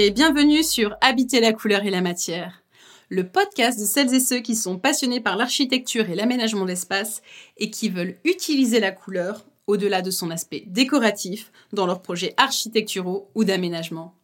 Et 0.00 0.12
bienvenue 0.12 0.62
sur 0.62 0.96
Habiter 1.00 1.40
la 1.40 1.52
couleur 1.52 1.84
et 1.84 1.90
la 1.90 2.00
matière, 2.00 2.62
le 3.08 3.26
podcast 3.26 3.80
de 3.80 3.84
celles 3.84 4.14
et 4.14 4.20
ceux 4.20 4.38
qui 4.38 4.54
sont 4.54 4.78
passionnés 4.78 5.18
par 5.18 5.36
l'architecture 5.36 6.08
et 6.08 6.14
l'aménagement 6.14 6.66
d'espace 6.66 7.20
et 7.56 7.68
qui 7.68 7.88
veulent 7.88 8.14
utiliser 8.24 8.78
la 8.78 8.92
couleur 8.92 9.44
au-delà 9.66 10.00
de 10.00 10.12
son 10.12 10.30
aspect 10.30 10.62
décoratif 10.68 11.50
dans 11.72 11.84
leurs 11.84 12.00
projets 12.00 12.32
architecturaux 12.36 13.28
ou 13.34 13.42
d'aménagement. 13.42 14.14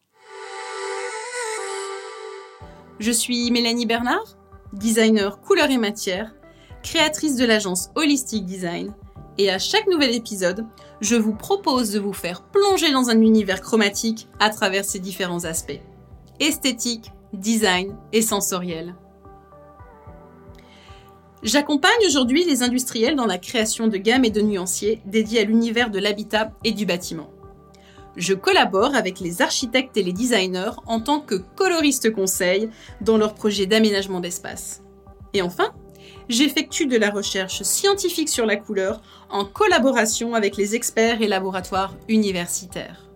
Je 3.01 3.11
suis 3.11 3.51
Mélanie 3.51 3.87
Bernard, 3.87 4.37
designer 4.75 5.41
couleur 5.41 5.73
et 5.73 5.79
matière, 5.79 6.37
créatrice 6.85 7.35
de 7.35 7.47
l'agence 7.47 7.89
Holistic 7.97 8.45
Design, 8.45 8.95
et 9.39 9.51
à 9.51 9.59
chaque 9.59 9.87
nouvel 9.89 10.15
épisode, 10.15 10.67
je 11.01 11.17
vous 11.17 11.35
propose 11.35 11.91
de 11.93 12.01
vous 12.01 12.13
faire 12.13 12.43
plonger 12.43 12.93
dans 12.93 13.11
un 13.11 13.21
univers 13.21 13.61
chromatique 13.61 14.29
à 14.39 14.51
travers 14.51 14.85
ses 14.85 15.01
différents 15.01 15.45
aspects. 15.45 15.81
Esthétique, 16.41 17.11
design 17.33 17.97
et 18.13 18.23
sensoriel. 18.23 18.95
J'accompagne 21.43 22.07
aujourd'hui 22.07 22.45
les 22.45 22.63
industriels 22.63 23.17
dans 23.17 23.27
la 23.27 23.39
création 23.39 23.87
de 23.87 23.99
gammes 23.99 24.25
et 24.25 24.31
de 24.31 24.41
nuanciers 24.41 25.03
dédiés 25.05 25.41
à 25.41 25.45
l'univers 25.45 25.91
de 25.91 25.99
l'habitat 25.99 26.53
et 26.65 26.73
du 26.73 26.87
bâtiment. 26.87 27.29
Je 28.17 28.33
collabore 28.33 28.95
avec 28.95 29.21
les 29.21 29.43
architectes 29.43 29.97
et 29.97 30.03
les 30.03 30.13
designers 30.13 30.71
en 30.87 31.01
tant 31.01 31.21
que 31.21 31.35
coloriste 31.35 32.13
conseil 32.13 32.71
dans 33.01 33.19
leurs 33.19 33.35
projets 33.35 33.67
d'aménagement 33.67 34.21
d'espace. 34.21 34.83
Et 35.35 35.43
enfin, 35.43 35.75
j'effectue 36.29 36.87
de 36.87 36.97
la 36.97 37.11
recherche 37.11 37.63
scientifique 37.63 38.29
sur 38.29 38.47
la 38.47 38.57
couleur 38.57 39.01
en 39.31 39.45
collaboration 39.45 40.35
avec 40.35 40.57
les 40.57 40.75
experts 40.75 41.23
et 41.23 41.29
laboratoires 41.29 41.95
universitaires. 42.09 43.09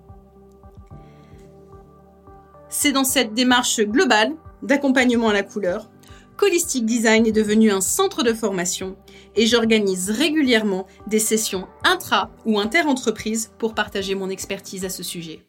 C'est 2.69 2.93
dans 2.93 3.05
cette 3.05 3.35
démarche 3.35 3.81
globale 3.81 4.35
d'accompagnement 4.63 5.29
à 5.29 5.33
la 5.33 5.43
couleur 5.43 5.91
qu'Holistic 6.37 6.87
Design 6.87 7.27
est 7.27 7.33
devenu 7.33 7.71
un 7.71 7.81
centre 7.81 8.23
de 8.23 8.33
formation 8.33 8.97
et 9.35 9.47
j'organise 9.47 10.11
régulièrement 10.11 10.87
des 11.07 11.19
sessions 11.19 11.67
intra 11.85 12.31
ou 12.45 12.61
inter-entreprises 12.61 13.53
pour 13.59 13.75
partager 13.75 14.15
mon 14.15 14.31
expertise 14.31 14.85
à 14.85 14.91
ce 14.91 15.03
sujet. 15.03 15.48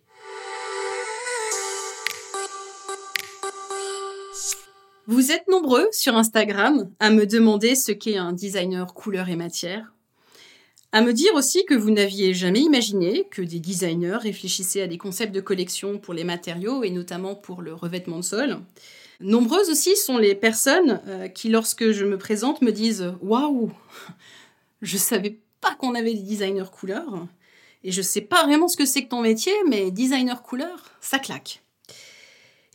Vous 5.11 5.31
êtes 5.31 5.47
nombreux 5.47 5.87
sur 5.91 6.15
Instagram 6.15 6.87
à 6.99 7.09
me 7.09 7.25
demander 7.25 7.73
ce 7.73 7.91
qu'est 7.91 8.17
un 8.17 8.31
designer 8.31 8.93
couleur 8.93 9.27
et 9.29 9.35
matière. 9.35 9.91
À 10.91 11.01
me 11.01 11.13
dire 11.13 11.33
aussi 11.33 11.65
que 11.65 11.73
vous 11.73 11.89
n'aviez 11.89 12.35
jamais 12.35 12.59
imaginé 12.59 13.25
que 13.31 13.41
des 13.41 13.59
designers 13.59 14.19
réfléchissaient 14.21 14.83
à 14.83 14.87
des 14.87 14.99
concepts 14.99 15.33
de 15.33 15.41
collection 15.41 15.97
pour 15.97 16.13
les 16.13 16.23
matériaux 16.23 16.83
et 16.83 16.91
notamment 16.91 17.33
pour 17.33 17.63
le 17.63 17.73
revêtement 17.73 18.17
de 18.17 18.23
sol. 18.23 18.59
Nombreuses 19.19 19.71
aussi 19.71 19.95
sont 19.95 20.19
les 20.19 20.35
personnes 20.35 21.01
euh, 21.07 21.27
qui, 21.27 21.49
lorsque 21.49 21.89
je 21.89 22.05
me 22.05 22.19
présente, 22.19 22.61
me 22.61 22.71
disent 22.71 23.11
Waouh 23.23 23.71
Je 24.83 24.97
savais 24.97 25.39
pas 25.59 25.73
qu'on 25.73 25.95
avait 25.95 26.13
des 26.13 26.21
designers 26.21 26.69
couleurs. 26.71 27.25
Et 27.83 27.91
je 27.91 28.03
sais 28.03 28.21
pas 28.21 28.43
vraiment 28.43 28.67
ce 28.67 28.77
que 28.77 28.85
c'est 28.85 29.05
que 29.05 29.09
ton 29.09 29.21
métier, 29.21 29.53
mais 29.67 29.89
designer 29.89 30.43
couleur, 30.43 30.91
ça 31.01 31.17
claque. 31.17 31.63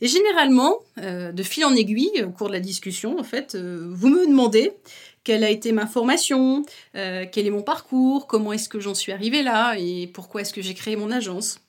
Et 0.01 0.07
généralement, 0.07 0.79
euh, 0.97 1.31
de 1.31 1.43
fil 1.43 1.63
en 1.65 1.73
aiguille, 1.73 2.23
au 2.23 2.29
cours 2.29 2.47
de 2.47 2.53
la 2.53 2.59
discussion, 2.59 3.17
en 3.19 3.23
fait, 3.23 3.55
euh, 3.55 3.87
vous 3.91 4.09
me 4.09 4.27
demandez 4.27 4.73
quelle 5.23 5.43
a 5.43 5.49
été 5.49 5.71
ma 5.71 5.87
formation, 5.87 6.65
euh, 6.95 7.25
quel 7.31 7.47
est 7.47 7.51
mon 7.51 7.61
parcours, 7.61 8.27
comment 8.27 8.53
est-ce 8.53 8.69
que 8.69 8.79
j'en 8.79 8.93
suis 8.93 9.11
arrivée 9.11 9.41
là 9.41 9.75
et 9.77 10.07
pourquoi 10.13 10.41
est-ce 10.41 10.53
que 10.53 10.61
j'ai 10.61 10.73
créé 10.73 10.95
mon 10.95 11.11
agence. 11.11 11.59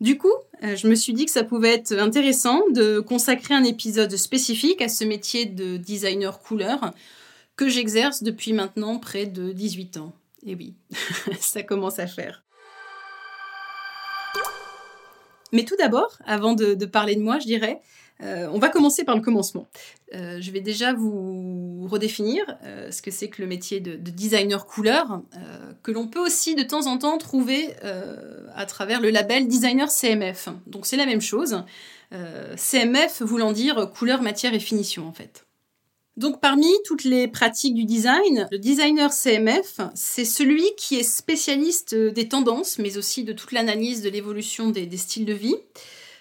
Du 0.00 0.16
coup, 0.16 0.32
je 0.62 0.88
me 0.88 0.94
suis 0.94 1.12
dit 1.12 1.26
que 1.26 1.30
ça 1.30 1.44
pouvait 1.44 1.74
être 1.74 1.92
intéressant 1.92 2.62
de 2.70 3.00
consacrer 3.00 3.52
un 3.52 3.64
épisode 3.64 4.16
spécifique 4.16 4.80
à 4.80 4.88
ce 4.88 5.04
métier 5.04 5.44
de 5.44 5.76
designer 5.76 6.40
couleur 6.40 6.94
que 7.54 7.68
j'exerce 7.68 8.22
depuis 8.22 8.54
maintenant 8.54 8.98
près 8.98 9.26
de 9.26 9.52
18 9.52 9.98
ans. 9.98 10.14
Et 10.46 10.54
oui, 10.54 10.72
ça 11.40 11.62
commence 11.62 11.98
à 11.98 12.06
faire. 12.06 12.42
Mais 15.52 15.64
tout 15.64 15.76
d'abord, 15.76 16.18
avant 16.24 16.54
de, 16.54 16.74
parler 16.84 17.16
de 17.16 17.20
moi, 17.20 17.38
je 17.38 17.46
dirais, 17.46 17.80
euh, 18.22 18.48
on 18.52 18.58
va 18.58 18.68
commencer 18.68 19.04
par 19.04 19.16
le 19.16 19.22
commencement. 19.22 19.66
Euh, 20.14 20.38
je 20.40 20.50
vais 20.50 20.60
déjà 20.60 20.92
vous 20.92 21.86
redéfinir 21.88 22.44
euh, 22.64 22.90
ce 22.90 23.00
que 23.00 23.10
c'est 23.10 23.28
que 23.28 23.40
le 23.40 23.48
métier 23.48 23.80
de, 23.80 23.96
designer 23.96 24.66
couleur, 24.66 25.22
que 25.82 25.90
l'on 25.90 26.06
peut 26.06 26.20
aussi 26.20 26.54
de 26.54 26.62
temps 26.62 26.86
en 26.86 26.98
temps 26.98 27.18
trouver 27.18 27.74
à 28.54 28.66
travers 28.66 29.00
le 29.00 29.10
label 29.10 29.48
designer 29.48 29.90
CMF. 29.90 30.48
Donc 30.66 30.86
c'est 30.86 30.96
la 30.96 31.06
même 31.06 31.20
chose. 31.20 31.62
CMF 32.56 33.22
voulant 33.22 33.52
dire 33.52 33.90
couleur, 33.94 34.20
matière 34.20 34.52
et 34.52 34.60
finition 34.60 35.06
en 35.06 35.12
fait. 35.12 35.46
Donc 36.20 36.38
parmi 36.38 36.70
toutes 36.84 37.04
les 37.04 37.28
pratiques 37.28 37.72
du 37.72 37.86
design, 37.86 38.46
le 38.52 38.58
designer 38.58 39.10
CMF, 39.10 39.80
c'est 39.94 40.26
celui 40.26 40.66
qui 40.76 40.96
est 40.96 41.02
spécialiste 41.02 41.94
des 41.94 42.28
tendances, 42.28 42.78
mais 42.78 42.98
aussi 42.98 43.24
de 43.24 43.32
toute 43.32 43.52
l'analyse 43.52 44.02
de 44.02 44.10
l'évolution 44.10 44.68
des, 44.68 44.94
styles 44.98 45.24
de 45.24 45.32
vie. 45.32 45.56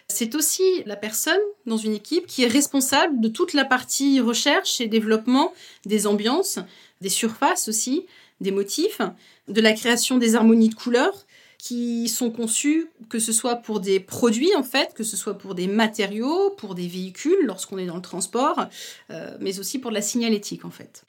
C'est 0.08 0.36
aussi 0.36 0.64
la 0.86 0.96
personne 0.96 1.42
dans 1.66 1.76
une 1.76 1.92
équipe 1.92 2.28
qui 2.28 2.44
est 2.44 2.48
responsable 2.48 3.20
de 3.20 3.28
toute 3.28 3.52
la 3.52 3.66
partie 3.66 4.22
recherche 4.22 4.80
et 4.80 4.88
développement 4.88 5.54
des 5.86 6.08
ambiances, 6.08 6.60
des 7.02 7.10
surfaces 7.10 7.68
aussi, 7.68 8.06
des 8.40 8.52
motifs, 8.52 9.02
de 9.50 9.60
la 9.60 9.74
création 9.74 10.18
des 10.18 10.36
harmonies 10.38 10.70
de 10.70 10.76
couleurs, 10.76 11.26
qui 11.60 12.08
sont 12.08 12.32
conçus 12.32 12.90
que 13.10 13.20
ce 13.20 13.34
soit 13.34 13.58
pour 13.58 13.82
des 13.82 14.00
produits 14.00 14.56
en 14.56 14.64
fait, 14.64 14.94
que 14.96 15.04
ce 15.04 15.18
soit 15.18 15.38
pour 15.38 15.54
des 15.54 15.68
matériaux, 15.68 16.52
pour 16.52 16.74
des 16.74 16.88
véhicules 16.88 17.46
lorsqu'on 17.46 17.78
est 17.78 17.86
dans 17.86 17.98
le 17.98 18.02
transport, 18.02 18.66
euh, 19.12 19.38
mais 19.40 19.60
aussi 19.60 19.78
pour 19.78 19.92
la 19.92 20.02
signalétique 20.02 20.66
en 20.66 20.72
fait. 20.72 21.04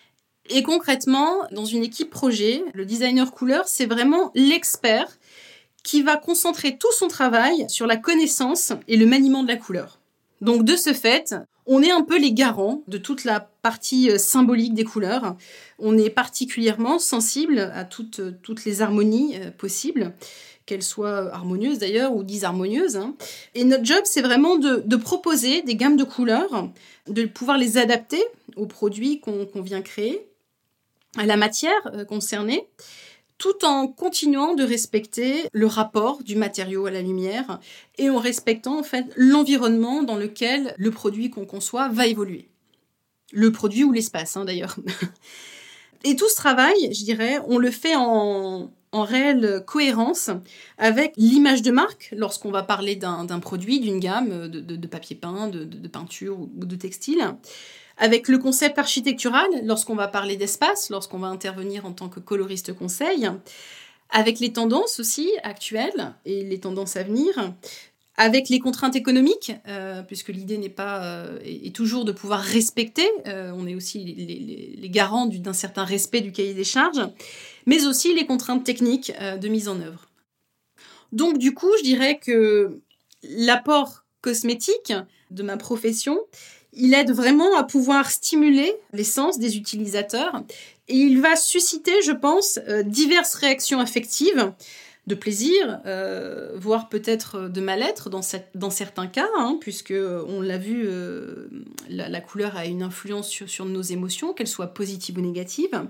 Et 0.51 0.65
concrètement, 0.65 1.47
dans 1.53 1.65
une 1.65 1.85
équipe 1.85 2.11
projet, 2.11 2.65
le 2.75 2.85
designer 2.85 3.31
couleur, 3.31 3.69
c'est 3.69 3.87
vraiment 3.87 4.33
l'expert 4.35 5.09
qui 5.85 6.03
va 6.03 6.17
concentrer 6.17 6.77
tout 6.77 6.93
son 6.93 7.07
travail 7.07 7.67
sur 7.69 7.87
la 7.87 7.97
connaissance 7.97 8.73
et 8.89 8.97
le 8.97 9.07
maniement 9.07 9.45
de 9.45 9.49
la 9.49 9.57
couleur. 9.57 10.00
Donc 10.41 10.65
de 10.65 10.77
ce 10.77 10.93
fait, 10.93 11.35
on 11.67 11.83
est 11.83 11.91
un 11.91 12.03
peu 12.03 12.19
les 12.19 12.33
garants 12.33 12.83
de 12.89 12.99
toute 12.99 13.25
la 13.25 13.41
partie 13.41 14.11
euh, 14.11 14.19
symbolique 14.19 14.75
des 14.75 14.85
couleurs. 14.85 15.37
On 15.79 15.97
est 15.99 16.11
particulièrement 16.11 16.99
sensible 16.99 17.59
à 17.75 17.85
toutes, 17.85 18.21
toutes 18.43 18.65
les 18.65 18.83
harmonies 18.83 19.37
euh, 19.37 19.51
possibles 19.51 20.15
qu'elles 20.67 20.83
soient 20.83 21.35
harmonieuses 21.35 21.79
d'ailleurs 21.79 22.15
ou 22.15 22.23
disharmonieuses. 22.23 22.97
Hein. 22.97 23.17
Et 23.55 23.65
notre 23.65 23.85
job, 23.85 24.03
c'est 24.05 24.23
vraiment 24.23 24.57
de, 24.57 24.97
proposer 24.97 25.63
des 25.63 25.75
gammes 25.75 25.97
de 25.97 26.05
couleurs, 26.05 26.69
de 27.09 27.25
pouvoir 27.25 27.59
les 27.59 27.77
adapter 27.77 28.23
aux 28.57 28.67
produits 28.67 29.21
qu'on 29.21 29.63
vient 29.63 29.83
créer, 29.83 30.29
à 31.19 31.27
la 31.27 31.37
matière 31.37 31.73
euh, 31.87 32.05
concernée, 32.05 32.69
tout 33.41 33.65
en 33.65 33.89
continuant 33.89 34.55
de 34.55 34.63
respecter 34.63 35.49
le 35.53 35.67
rapport 35.67 36.23
du 36.23 36.37
matériau 36.37 36.85
à 36.85 36.91
la 36.91 37.01
lumière 37.01 37.59
et 37.97 38.11
en 38.11 38.19
respectant 38.19 38.79
en 38.79 38.83
fait 38.83 39.07
l'environnement 39.17 40.03
dans 40.03 40.17
lequel 40.17 40.75
le 40.77 40.91
produit 40.91 41.31
qu'on 41.31 41.47
conçoit 41.47 41.89
va 41.89 42.07
évoluer. 42.07 42.51
Le 43.33 43.51
produit 43.51 43.83
ou 43.83 43.93
l'espace 43.93 44.37
hein, 44.37 44.45
d'ailleurs. 44.45 44.77
et 46.05 46.17
tout 46.17 46.29
ce 46.29 46.37
travail, 46.37 46.93
je 46.93 47.03
dirais, 47.03 47.39
on 47.47 47.57
le 47.57 47.71
fait 47.71 47.97
en, 47.97 48.71
réelle 48.93 49.63
cohérence 49.67 50.31
avec 50.79 51.13
l'image 51.17 51.63
de 51.63 51.71
marque 51.71 52.13
lorsqu'on 52.17 52.51
va 52.51 52.63
parler 52.63 52.97
d'un 52.97 53.41
produit, 53.41 53.81
d'une 53.81 54.01
gamme 54.01 54.49
de, 54.49 54.87
papier 54.87 55.17
peint, 55.17 55.49
de, 55.49 55.65
de, 55.65 55.89
peinture 55.89 56.41
ou 56.41 56.49
de 56.65 56.77
textile, 56.77 57.35
avec 57.97 58.29
le 58.29 58.39
concept 58.39 58.79
architectural, 58.79 59.49
lorsqu'on 59.63 59.95
va 59.95 60.09
parler 60.09 60.37
d'espace, 60.37 60.91
lorsqu'on 60.91 61.19
va 61.19 61.29
intervenir 61.29 61.85
en 61.87 61.93
tant 61.93 62.09
que 62.09 62.19
coloriste 62.19 62.73
conseil, 62.73 63.29
avec 64.11 64.41
les 64.41 64.53
tendances 64.53 64.99
aussi 64.99 65.31
actuelles 65.43 66.15
et 66.25 66.43
les 66.43 66.59
tendances 66.59 66.97
à 66.97 67.03
venir, 67.03 67.53
avec 68.17 68.49
les 68.49 68.59
contraintes 68.59 68.97
économiques, 68.97 69.53
euh, 69.67 70.03
puisque 70.03 70.29
l'idée 70.29 70.59
n'est 70.59 70.69
pas 70.69 71.05
euh, 71.05 71.39
est, 71.43 71.75
toujours 71.75 72.05
de 72.05 72.13
pouvoir 72.13 72.41
respecter, 72.41 73.09
euh, 73.27 73.53
on 73.55 73.67
est 73.67 73.75
aussi 73.75 73.99
les, 74.05 74.77
les 74.77 74.91
garants 74.91 75.27
d'un 75.27 75.53
certain 75.53 75.85
respect 75.85 76.21
du 76.21 76.33
cahier 76.33 76.55
des 76.55 76.65
charges, 76.65 77.03
mais 77.67 77.87
aussi 77.87 78.15
les 78.15 78.27
contraintes 78.27 78.65
techniques 78.65 79.13
de 79.41 79.49
mise 79.49 79.69
en 79.69 79.81
œuvre. 79.81 80.09
Donc 81.13 81.39
du 81.39 81.55
coup, 81.55 81.71
je 81.79 81.85
dirais 81.85 82.19
que 82.19 82.81
l'apport 83.23 84.05
cosmétique 84.21 84.93
de 85.31 85.43
ma 85.43 85.57
profession, 85.57 86.19
il 86.73 86.95
aide 86.95 87.11
vraiment 87.11 87.57
à 87.57 87.65
pouvoir 87.65 88.11
stimuler 88.11 88.73
l'essence 88.93 89.39
des 89.39 89.57
utilisateurs 89.57 90.43
et 90.89 90.97
il 90.97 91.21
va 91.21 91.37
susciter, 91.37 92.03
je 92.03 92.13
pense, 92.13 92.59
euh, 92.69 92.83
diverses 92.83 93.35
réactions 93.35 93.81
affectives 93.81 94.53
de 95.11 95.15
plaisir, 95.17 95.81
euh, 95.87 96.53
voire 96.55 96.89
peut-être 96.89 97.49
de 97.49 97.61
mal-être 97.61 98.09
dans, 98.09 98.21
dans, 98.55 98.71
certains 98.71 99.09
cas, 99.09 99.29
hein, 99.37 99.59
puisque 99.61 99.93
on 99.93 100.41
l'a 100.41 100.57
vu, 100.57 100.85
euh, 100.87 101.49
la, 101.89 102.21
couleur 102.21 102.57
a 102.57 102.67
une 102.67 102.83
influence 102.83 103.29
sur, 103.29 103.51
sur 103.51 103.65
nos 103.65 103.83
émotions, 103.83 104.33
qu'elles 104.33 104.47
soient 104.47 104.69
positives 104.73 105.19
ou 105.19 105.21
négatives. 105.21 105.83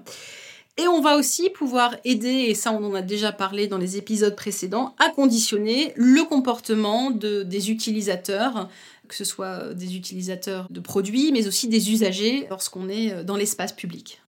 Et 0.79 0.89
on 0.89 1.03
va 1.03 1.17
aussi 1.17 1.51
pouvoir 1.51 1.95
aider, 2.05 2.47
et 2.49 2.55
ça 2.55 2.73
on 2.73 2.83
en 2.83 2.95
a 2.95 3.03
déjà 3.03 3.33
parlé 3.33 3.67
dans 3.67 3.77
les 3.77 3.99
épisodes 3.99 4.35
précédents, 4.35 4.95
à 4.99 5.11
conditionner 5.11 5.93
le 5.97 6.25
comportement 6.25 7.11
des 7.11 7.71
utilisateurs, 7.71 8.71
que 9.07 9.15
ce 9.15 9.25
soit 9.25 9.75
des 9.75 9.97
utilisateurs 9.97 10.67
de 10.71 10.81
produits, 10.81 11.33
mais 11.33 11.47
aussi 11.47 11.69
des 11.69 11.93
usagers 11.93 12.47
lorsqu'on 12.49 12.89
est 12.89 13.25
dans 13.25 13.37
l'espace 13.37 13.73
public. 13.73 14.23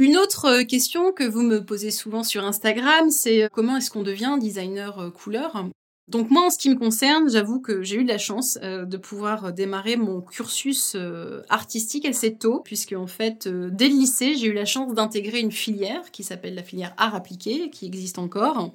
Une 0.00 0.16
autre 0.16 0.62
question 0.62 1.10
que 1.10 1.24
vous 1.24 1.42
me 1.42 1.64
posez 1.64 1.90
souvent 1.90 2.22
sur 2.22 2.44
Instagram, 2.44 3.10
c'est 3.10 3.48
comment 3.52 3.78
est-ce 3.78 3.90
qu'on 3.90 4.04
devient 4.04 4.36
designer 4.40 5.12
couleur? 5.12 5.68
Donc 6.08 6.30
moi, 6.30 6.46
en 6.46 6.50
ce 6.50 6.56
qui 6.56 6.70
me 6.70 6.76
concerne, 6.76 7.28
j'avoue 7.28 7.60
que 7.60 7.82
j'ai 7.82 7.96
eu 7.96 8.02
de 8.02 8.08
la 8.08 8.16
chance 8.16 8.58
euh, 8.62 8.86
de 8.86 8.96
pouvoir 8.96 9.52
démarrer 9.52 9.96
mon 9.96 10.22
cursus 10.22 10.94
euh, 10.94 11.42
artistique 11.50 12.06
assez 12.06 12.34
tôt, 12.34 12.62
puisque 12.64 12.94
en 12.94 13.06
fait, 13.06 13.46
euh, 13.46 13.68
dès 13.70 13.88
le 13.88 13.94
lycée, 13.94 14.34
j'ai 14.34 14.46
eu 14.46 14.54
la 14.54 14.64
chance 14.64 14.94
d'intégrer 14.94 15.40
une 15.40 15.52
filière 15.52 16.10
qui 16.10 16.24
s'appelle 16.24 16.54
la 16.54 16.62
filière 16.62 16.94
art 16.96 17.14
appliqué, 17.14 17.68
qui 17.68 17.84
existe 17.84 18.18
encore. 18.18 18.72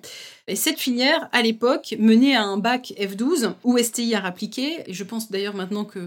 Et 0.50 0.58
cette 0.58 0.78
filière, 0.78 1.30
à 1.32 1.42
l'époque, 1.42 1.96
menait 1.98 2.36
à 2.36 2.44
un 2.44 2.58
bac 2.58 2.94
F12 2.98 3.54
ou 3.64 3.78
STI 3.78 4.14
art 4.14 4.26
appliqué. 4.26 4.84
Je 4.90 5.06
pense 5.06 5.32
d'ailleurs 5.32 5.56
maintenant 5.56 5.86
que 5.86 6.00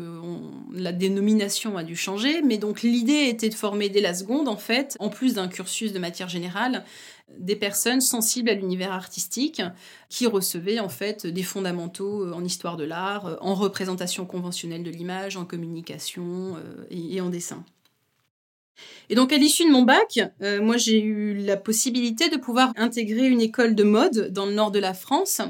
la 0.74 0.92
dénomination 0.92 1.78
a 1.78 1.84
dû 1.84 1.96
changer, 1.96 2.42
mais 2.42 2.58
donc 2.58 2.82
l'idée 2.82 3.28
était 3.28 3.48
de 3.48 3.54
former 3.54 3.88
dès 3.88 4.02
la 4.02 4.12
seconde, 4.12 4.48
en 4.48 4.58
fait, 4.58 4.94
en 5.00 5.08
plus 5.08 5.32
d'un 5.32 5.48
cursus 5.48 5.94
de 5.94 5.98
matière 5.98 6.28
générale, 6.28 6.84
des 7.38 7.56
personnes 7.56 8.02
sensibles 8.02 8.50
à 8.50 8.54
l'univers 8.54 8.92
artistique 8.92 9.62
qui 10.10 10.26
recevaient 10.26 10.80
en 10.80 10.88
fait 10.88 11.26
des 11.26 11.42
fondamentaux 11.42 12.24
euh, 12.24 12.32
en 12.32 12.44
histoire 12.44 12.76
de 12.76 12.84
l'art, 12.84 13.26
euh, 13.26 13.36
en 13.40 13.54
représentation 13.54 14.26
conventionnelle 14.26 14.84
de 14.84 14.90
l'image, 14.90 15.36
en 15.36 15.44
communication 15.44 16.56
euh, 16.56 16.86
et 16.90 17.20
en 17.20 17.28
dessin. 17.30 17.64
Et 19.10 19.14
donc 19.14 19.32
à 19.32 19.36
l'issue 19.36 19.64
de 19.64 19.70
mon 19.70 19.82
bac, 19.82 20.20
moi 20.60 20.76
j'ai 20.76 21.00
eu 21.00 21.34
la 21.34 21.56
possibilité 21.56 22.28
de 22.28 22.36
pouvoir 22.36 22.72
intégrer 22.76 23.26
une 23.26 23.40
école 23.40 23.74
de 23.74 23.84
mode 23.84 24.32
dans 24.32 24.46
le 24.46 24.52
nord 24.52 24.70
de 24.70 24.78
la 24.78 24.94
France 24.94 25.40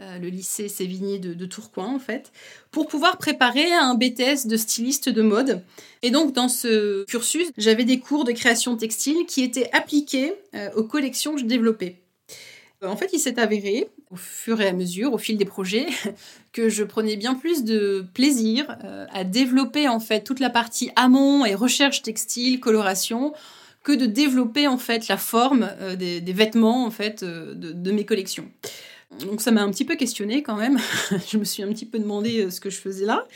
euh, 0.00 0.16
le 0.20 0.28
lycée 0.28 0.68
Sévigné 0.68 1.18
de, 1.18 1.44
Tourcoing 1.44 1.92
en 1.92 1.98
fait, 1.98 2.30
pour 2.70 2.86
pouvoir 2.86 3.18
préparer 3.18 3.72
un 3.72 3.96
BTS 3.96 4.46
de 4.46 4.56
styliste 4.56 5.08
de 5.08 5.22
mode. 5.22 5.60
Et 6.02 6.12
donc 6.12 6.32
dans 6.32 6.48
ce 6.48 7.04
cursus, 7.06 7.48
j'avais 7.56 7.84
des 7.84 7.98
cours 7.98 8.22
de 8.22 8.30
création 8.30 8.76
textile 8.76 9.26
qui 9.26 9.42
étaient 9.42 9.68
appliqués 9.72 10.34
euh, 10.54 10.70
aux 10.76 10.84
collections 10.84 11.34
que 11.34 11.40
je 11.40 11.46
développais. 11.46 11.96
Euh, 12.82 12.88
en 12.88 12.96
fait, 12.96 13.10
il 13.12 13.18
s'est 13.18 13.38
avéré, 13.38 13.88
au 14.10 14.16
fur 14.16 14.60
et 14.60 14.68
à 14.68 14.72
mesure, 14.72 15.12
au 15.12 15.18
fil 15.18 15.36
des 15.36 15.44
projets, 15.44 15.86
que 16.52 16.68
je 16.68 16.84
prenais 16.84 17.16
bien 17.16 17.34
plus 17.34 17.64
de 17.64 18.04
plaisir 18.14 18.76
à 19.12 19.24
développer 19.24 19.88
en 19.88 20.00
fait 20.00 20.22
toute 20.22 20.40
la 20.40 20.50
partie 20.50 20.90
amont 20.96 21.44
et 21.44 21.54
recherche 21.54 22.02
textile, 22.02 22.60
coloration, 22.60 23.32
que 23.84 23.92
de 23.92 24.06
développer 24.06 24.66
en 24.66 24.78
fait 24.78 25.08
la 25.08 25.16
forme 25.16 25.70
des, 25.96 26.20
vêtements 26.20 26.84
en 26.84 26.90
fait 26.90 27.24
de 27.24 27.92
mes 27.92 28.04
collections. 28.04 28.48
Donc 29.20 29.40
ça 29.40 29.50
m'a 29.50 29.62
un 29.62 29.70
petit 29.70 29.86
peu 29.86 29.96
questionné 29.96 30.42
quand 30.42 30.56
même. 30.56 30.78
je 31.30 31.38
me 31.38 31.44
suis 31.44 31.62
un 31.62 31.68
petit 31.68 31.86
peu 31.86 31.98
demandé 31.98 32.40
euh, 32.40 32.50
ce 32.50 32.60
que 32.60 32.68
je 32.68 32.78
faisais 32.78 33.06
là. 33.06 33.26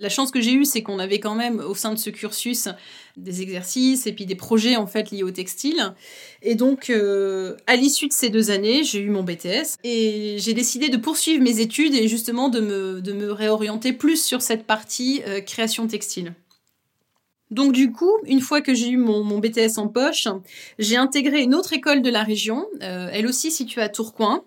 La 0.00 0.08
chance 0.08 0.30
que 0.30 0.40
j'ai 0.40 0.52
eue, 0.52 0.64
c'est 0.64 0.82
qu'on 0.82 0.98
avait 0.98 1.20
quand 1.20 1.34
même 1.34 1.60
au 1.60 1.74
sein 1.74 1.92
de 1.92 1.98
ce 1.98 2.08
cursus 2.10 2.68
des 3.16 3.42
exercices 3.42 4.06
et 4.06 4.12
puis 4.12 4.26
des 4.26 4.36
projets 4.36 4.76
en 4.76 4.86
fait 4.86 5.10
liés 5.10 5.22
au 5.22 5.30
textile. 5.30 5.94
Et 6.42 6.54
donc 6.54 6.88
euh, 6.88 7.56
à 7.66 7.76
l'issue 7.76 8.08
de 8.08 8.12
ces 8.12 8.30
deux 8.30 8.50
années, 8.50 8.84
j'ai 8.84 9.00
eu 9.00 9.10
mon 9.10 9.22
BTS 9.22 9.76
et 9.84 10.36
j'ai 10.38 10.54
décidé 10.54 10.88
de 10.88 10.96
poursuivre 10.96 11.42
mes 11.42 11.60
études 11.60 11.94
et 11.94 12.08
justement 12.08 12.48
de 12.48 12.60
me, 12.60 13.00
de 13.02 13.12
me 13.12 13.30
réorienter 13.30 13.92
plus 13.92 14.22
sur 14.22 14.40
cette 14.40 14.64
partie 14.64 15.22
euh, 15.26 15.40
création 15.40 15.86
textile. 15.86 16.32
Donc 17.50 17.72
du 17.72 17.92
coup, 17.92 18.12
une 18.24 18.40
fois 18.40 18.60
que 18.60 18.74
j'ai 18.74 18.90
eu 18.90 18.96
mon, 18.96 19.38
BTS 19.38 19.78
en 19.78 19.88
poche, 19.88 20.28
j'ai 20.78 20.96
intégré 20.96 21.42
une 21.42 21.54
autre 21.54 21.72
école 21.72 22.02
de 22.02 22.10
la 22.10 22.22
région, 22.22 22.66
elle 22.80 23.26
aussi 23.26 23.50
située 23.50 23.80
à 23.80 23.88
Tourcoing, 23.88 24.44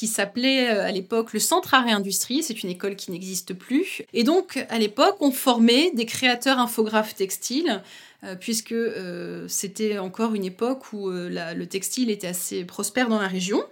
qui 0.00 0.06
s'appelait 0.06 0.70
euh, 0.70 0.82
à 0.82 0.90
l'époque 0.92 1.34
le 1.34 1.40
Centre 1.40 1.74
Art 1.74 1.86
et 1.86 1.92
Industrie. 1.92 2.42
C'est 2.42 2.62
une 2.62 2.70
école 2.70 2.96
qui 2.96 3.10
n'existe 3.10 3.52
plus. 3.52 4.00
Et 4.14 4.24
donc, 4.24 4.64
à 4.70 4.78
l'époque, 4.78 5.16
on 5.20 5.30
formait 5.30 5.90
des 5.90 6.06
créateurs 6.06 6.58
infographes 6.58 7.14
textiles, 7.14 7.82
euh, 8.24 8.34
puisque 8.34 8.72
euh, 8.72 9.46
c'était 9.46 9.98
encore 9.98 10.34
une 10.34 10.46
époque 10.46 10.94
où 10.94 11.10
le 11.10 11.64
textile 11.64 12.08
était 12.10 12.28
assez 12.28 12.64
prospère 12.64 13.10
dans 13.10 13.20
la 13.20 13.28
région. 13.28 13.62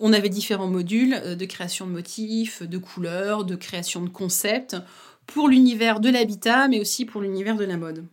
On 0.00 0.12
avait 0.12 0.28
différents 0.28 0.66
modules 0.66 1.36
de 1.36 1.44
création 1.44 1.86
de 1.86 1.92
motifs, 1.92 2.64
de 2.64 2.78
couleurs, 2.78 3.44
de 3.44 3.54
création 3.54 4.00
de 4.02 4.08
concepts 4.08 4.74
pour 5.32 5.48
l'univers 5.48 6.00
de 6.00 6.10
l'habitat, 6.10 6.68
mais 6.68 6.80
aussi 6.80 7.04
pour 7.04 7.20
l'univers 7.20 7.56
de 7.56 7.64
la 7.64 7.76
mode. 7.76 8.04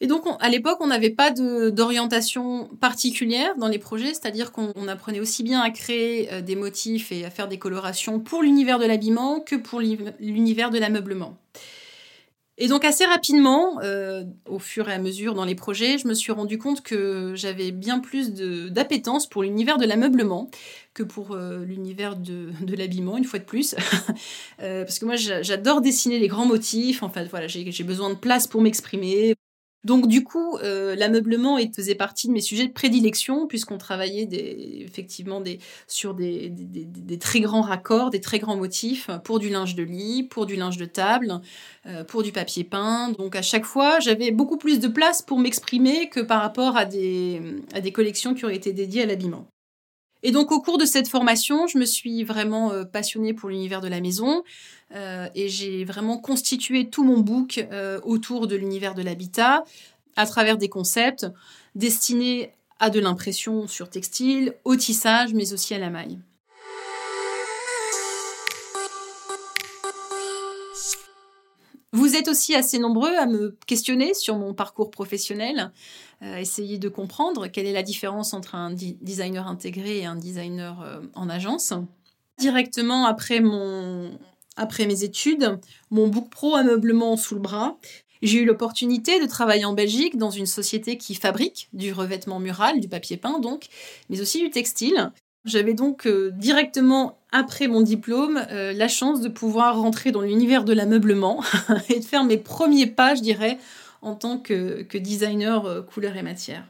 Et 0.00 0.06
donc, 0.06 0.24
à 0.40 0.48
l'époque, 0.50 0.78
on 0.80 0.88
n'avait 0.88 1.10
pas 1.10 1.30
d'orientation 1.30 2.68
particulière 2.80 3.56
dans 3.56 3.68
les 3.68 3.78
projets, 3.78 4.12
c'est-à-dire 4.12 4.52
qu'on 4.52 4.88
apprenait 4.88 5.20
aussi 5.20 5.42
bien 5.42 5.60
à 5.62 5.70
créer 5.70 6.30
euh, 6.32 6.40
des 6.42 6.54
motifs 6.54 7.12
et 7.12 7.24
à 7.24 7.30
faire 7.30 7.48
des 7.48 7.58
colorations 7.58 8.20
pour 8.20 8.42
l'univers 8.42 8.78
de 8.78 8.84
l'habillement 8.84 9.40
que 9.40 9.56
pour 9.56 9.80
l'univers 9.80 10.70
de 10.70 10.78
l'ameublement. 10.78 11.38
Et 12.58 12.68
donc 12.68 12.84
assez 12.84 13.04
rapidement, 13.04 13.80
euh, 13.82 14.24
au 14.48 14.58
fur 14.58 14.88
et 14.88 14.92
à 14.92 14.98
mesure 14.98 15.34
dans 15.34 15.44
les 15.44 15.54
projets, 15.54 15.98
je 15.98 16.08
me 16.08 16.14
suis 16.14 16.32
rendu 16.32 16.58
compte 16.58 16.82
que 16.82 17.34
j'avais 17.34 17.70
bien 17.70 17.98
plus 17.98 18.32
d'appétence 18.32 19.28
pour 19.28 19.42
l'univers 19.42 19.76
de 19.76 19.84
l'ameublement 19.84 20.50
que 20.94 21.02
pour 21.02 21.32
euh, 21.32 21.64
l'univers 21.64 22.16
de, 22.16 22.50
de 22.62 22.74
l'habillement, 22.74 23.18
une 23.18 23.24
fois 23.24 23.38
de 23.38 23.44
plus. 23.44 23.74
parce 24.58 24.98
que 24.98 25.04
moi, 25.04 25.16
j'adore 25.16 25.82
dessiner 25.82 26.18
les 26.18 26.28
grands 26.28 26.46
motifs. 26.46 27.02
En 27.02 27.10
fait, 27.10 27.26
voilà, 27.26 27.46
j'ai 27.46 27.84
besoin 27.84 28.08
de 28.10 28.14
place 28.14 28.46
pour 28.46 28.62
m'exprimer. 28.62 29.36
Donc 29.86 30.08
du 30.08 30.24
coup, 30.24 30.56
euh, 30.56 30.96
l'ameublement 30.96 31.58
faisait 31.72 31.94
partie 31.94 32.26
de 32.26 32.32
mes 32.32 32.40
sujets 32.40 32.66
de 32.66 32.72
prédilection 32.72 33.46
puisqu'on 33.46 33.78
travaillait 33.78 34.28
effectivement 34.84 35.40
sur 35.86 36.12
des, 36.12 36.52
très 37.20 37.38
grands 37.38 37.60
raccords, 37.60 38.10
des 38.10 38.20
très 38.20 38.40
grands 38.40 38.56
motifs 38.56 39.08
pour 39.22 39.38
du 39.38 39.48
linge 39.48 39.76
de 39.76 39.84
lit, 39.84 40.24
pour 40.24 40.44
du 40.44 40.56
linge 40.56 40.76
de 40.76 40.86
table, 40.86 41.40
euh, 41.86 42.02
pour 42.02 42.24
du 42.24 42.32
papier 42.32 42.64
peint. 42.64 43.12
Donc 43.12 43.36
à 43.36 43.42
chaque 43.42 43.64
fois, 43.64 44.00
j'avais 44.00 44.32
beaucoup 44.32 44.56
plus 44.56 44.80
de 44.80 44.88
place 44.88 45.22
pour 45.22 45.38
m'exprimer 45.38 46.08
que 46.08 46.18
par 46.18 46.42
rapport 46.42 46.76
à 46.76 46.84
des 46.84 47.92
collections 47.94 48.34
qui 48.34 48.44
auraient 48.44 48.56
été 48.56 48.72
dédiées 48.72 49.02
à 49.02 49.06
l'habillement. 49.06 49.46
Et 50.26 50.32
donc 50.32 50.50
au 50.50 50.60
cours 50.60 50.76
de 50.76 50.84
cette 50.84 51.06
formation, 51.06 51.68
je 51.68 51.78
me 51.78 51.84
suis 51.84 52.24
vraiment 52.24 52.72
euh, 52.72 52.82
passionnée 52.82 53.32
pour 53.32 53.48
l'univers 53.48 53.80
de 53.80 53.86
la 53.86 54.00
maison 54.00 54.42
euh, 54.92 55.28
et 55.36 55.48
j'ai 55.48 55.84
vraiment 55.84 56.18
constitué 56.18 56.90
tout 56.90 57.04
mon 57.04 57.20
book 57.20 57.64
euh, 57.70 58.00
autour 58.02 58.48
de 58.48 58.56
l'univers 58.56 58.96
de 58.96 59.02
l'habitat 59.02 59.62
à 60.16 60.26
travers 60.26 60.58
des 60.58 60.68
concepts 60.68 61.28
destinés 61.76 62.50
à 62.80 62.90
de 62.90 62.98
l'impression 62.98 63.68
sur 63.68 63.88
textile, 63.88 64.54
au 64.64 64.74
tissage, 64.74 65.32
mais 65.32 65.52
aussi 65.52 65.74
à 65.74 65.78
la 65.78 65.90
maille. 65.90 66.18
Vous 71.92 72.16
êtes 72.16 72.26
aussi 72.26 72.54
assez 72.54 72.78
nombreux 72.78 73.14
à 73.14 73.26
me 73.26 73.56
questionner 73.66 74.12
sur 74.12 74.36
mon 74.36 74.54
parcours 74.54 74.90
professionnel, 74.90 75.70
euh, 76.22 76.38
essayer 76.38 76.78
de 76.78 76.88
comprendre 76.88 77.46
quelle 77.48 77.66
est 77.66 77.74
la 77.74 77.82
différence 77.82 78.32
entre 78.32 78.54
un 78.54 78.70
designer 78.72 79.46
intégré 79.46 79.98
et 79.98 80.06
un 80.06 80.16
designer 80.16 80.80
euh, 80.80 81.00
en 81.14 81.28
agence. 81.28 81.74
Directement 82.38 83.04
après, 83.04 83.40
mon, 83.40 84.18
après 84.56 84.86
mes 84.86 85.04
études, 85.04 85.58
mon 85.90 86.08
book 86.08 86.30
pro 86.30 86.54
ameublement 86.54 87.18
sous 87.18 87.34
le 87.34 87.42
bras, 87.42 87.76
j'ai 88.22 88.38
eu 88.38 88.44
l'opportunité 88.46 89.20
de 89.20 89.26
travailler 89.26 89.66
en 89.66 89.74
Belgique 89.74 90.16
dans 90.16 90.30
une 90.30 90.46
société 90.46 90.96
qui 90.96 91.14
fabrique 91.14 91.68
du 91.74 91.92
revêtement 91.92 92.40
mural, 92.40 92.80
du 92.80 92.88
papier 92.88 93.18
peint 93.18 93.38
donc, 93.38 93.66
mais 94.08 94.22
aussi 94.22 94.40
du 94.40 94.48
textile. 94.48 95.12
J'avais 95.44 95.74
donc 95.74 96.06
euh, 96.06 96.30
directement 96.34 97.18
après 97.30 97.68
mon 97.68 97.82
diplôme 97.82 98.42
la 98.50 98.88
chance 98.88 99.20
de 99.20 99.28
pouvoir 99.28 99.78
rentrer 99.78 100.12
dans 100.12 100.22
l'univers 100.22 100.64
de 100.64 100.72
l'ameublement 100.72 101.44
et 101.90 102.00
de 102.00 102.04
faire 102.04 102.24
mes 102.24 102.38
premiers 102.38 102.86
pas, 102.86 103.14
je 103.14 103.20
dirais, 103.20 103.58
en 104.02 104.14
tant 104.14 104.38
que, 104.38 104.86
designer 104.96 105.66
euh, 105.66 105.82
couleur 105.82 106.16
et 106.16 106.22
matière. 106.22 106.64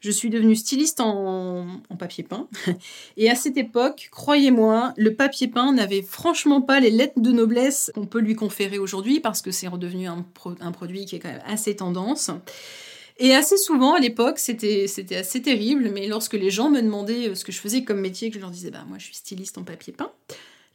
Je 0.00 0.10
suis 0.10 0.30
devenue 0.30 0.56
styliste 0.56 1.00
en, 1.00 1.80
papier 1.98 2.24
peint. 2.24 2.48
Et 3.16 3.30
à 3.30 3.34
cette 3.34 3.56
époque, 3.56 4.08
croyez-moi, 4.12 4.94
le 4.96 5.14
papier 5.14 5.48
peint 5.48 5.72
n'avait 5.72 6.02
franchement 6.02 6.60
pas 6.60 6.80
les 6.80 6.90
lettres 6.90 7.20
de 7.20 7.32
noblesse 7.32 7.90
qu'on 7.94 8.06
peut 8.06 8.20
lui 8.20 8.34
conférer 8.34 8.78
aujourd'hui 8.78 9.20
parce 9.20 9.42
que 9.42 9.50
c'est 9.50 9.68
redevenu 9.68 10.06
un, 10.06 10.24
un, 10.60 10.72
produit 10.72 11.04
qui 11.04 11.16
est 11.16 11.18
quand 11.18 11.30
même 11.30 11.42
assez 11.46 11.76
tendance. 11.76 12.30
Et 13.18 13.34
assez 13.34 13.56
souvent 13.56 13.94
à 13.94 14.00
l'époque, 14.00 14.38
c'était 14.38 14.86
assez 15.14 15.42
terrible, 15.42 15.90
mais 15.92 16.06
lorsque 16.08 16.34
les 16.34 16.50
gens 16.50 16.70
me 16.70 16.80
demandaient 16.80 17.28
euh, 17.28 17.34
ce 17.34 17.44
que 17.44 17.52
je 17.52 17.58
faisais 17.58 17.84
comme 17.84 18.00
métier, 18.00 18.30
que 18.30 18.36
je 18.36 18.40
leur 18.40 18.50
disais, 18.50 18.70
bah 18.70 18.84
moi 18.88 18.98
je 18.98 19.04
suis 19.04 19.14
styliste 19.14 19.58
en 19.58 19.64
papier 19.64 19.92
peint, 19.92 20.12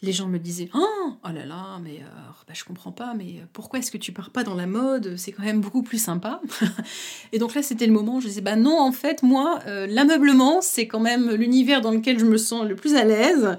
les 0.02 0.12
gens 0.12 0.28
me 0.28 0.38
disaient, 0.38 0.70
oh, 0.76 1.12
oh 1.24 1.32
là 1.34 1.46
là, 1.46 1.80
mais 1.82 2.00
euh, 2.02 2.10
bah, 2.48 2.54
je 2.54 2.64
comprends 2.64 2.92
pas, 2.92 3.14
mais 3.16 3.40
euh, 3.40 3.46
pourquoi 3.52 3.80
est-ce 3.80 3.92
que 3.92 3.98
tu 3.98 4.12
pars 4.12 4.30
pas 4.30 4.44
dans 4.44 4.54
la 4.54 4.68
mode? 4.68 5.18
C'est 5.18 5.32
quand 5.32 5.44
même 5.44 5.62
beaucoup 5.62 5.82
plus 5.82 6.02
sympa. 6.02 6.42
et 7.32 7.40
donc 7.40 7.56
là, 7.56 7.64
c'était 7.64 7.88
le 7.88 7.94
moment 7.94 8.18
où 8.18 8.22
je 8.22 8.28
disais, 8.28 8.42
bah 8.42 8.56
non, 8.56 8.80
en 8.80 8.92
fait, 8.92 9.24
moi, 9.24 9.60
l'ameublement, 9.66 10.62
c'est 10.62 10.88
quand 10.88 11.00
même 11.00 11.32
l'univers 11.32 11.82
dans 11.82 11.92
lequel 11.92 12.20
je 12.20 12.26
me 12.26 12.38
sens 12.38 12.66
le 12.66 12.76
plus 12.76 12.96
à 12.96 13.04
l'aise. 13.04 13.58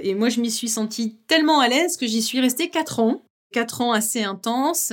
et 0.00 0.14
moi, 0.14 0.28
je 0.28 0.40
m'y 0.40 0.50
suis 0.50 0.68
sentie 0.68 1.18
tellement 1.26 1.60
à 1.60 1.68
l'aise 1.68 1.96
que 1.96 2.06
j'y 2.06 2.22
suis 2.22 2.40
restée 2.40 2.70
4 2.70 3.00
ans. 3.00 3.22
Quatre 3.52 3.80
ans 3.80 3.92
assez 3.92 4.22
intenses 4.22 4.92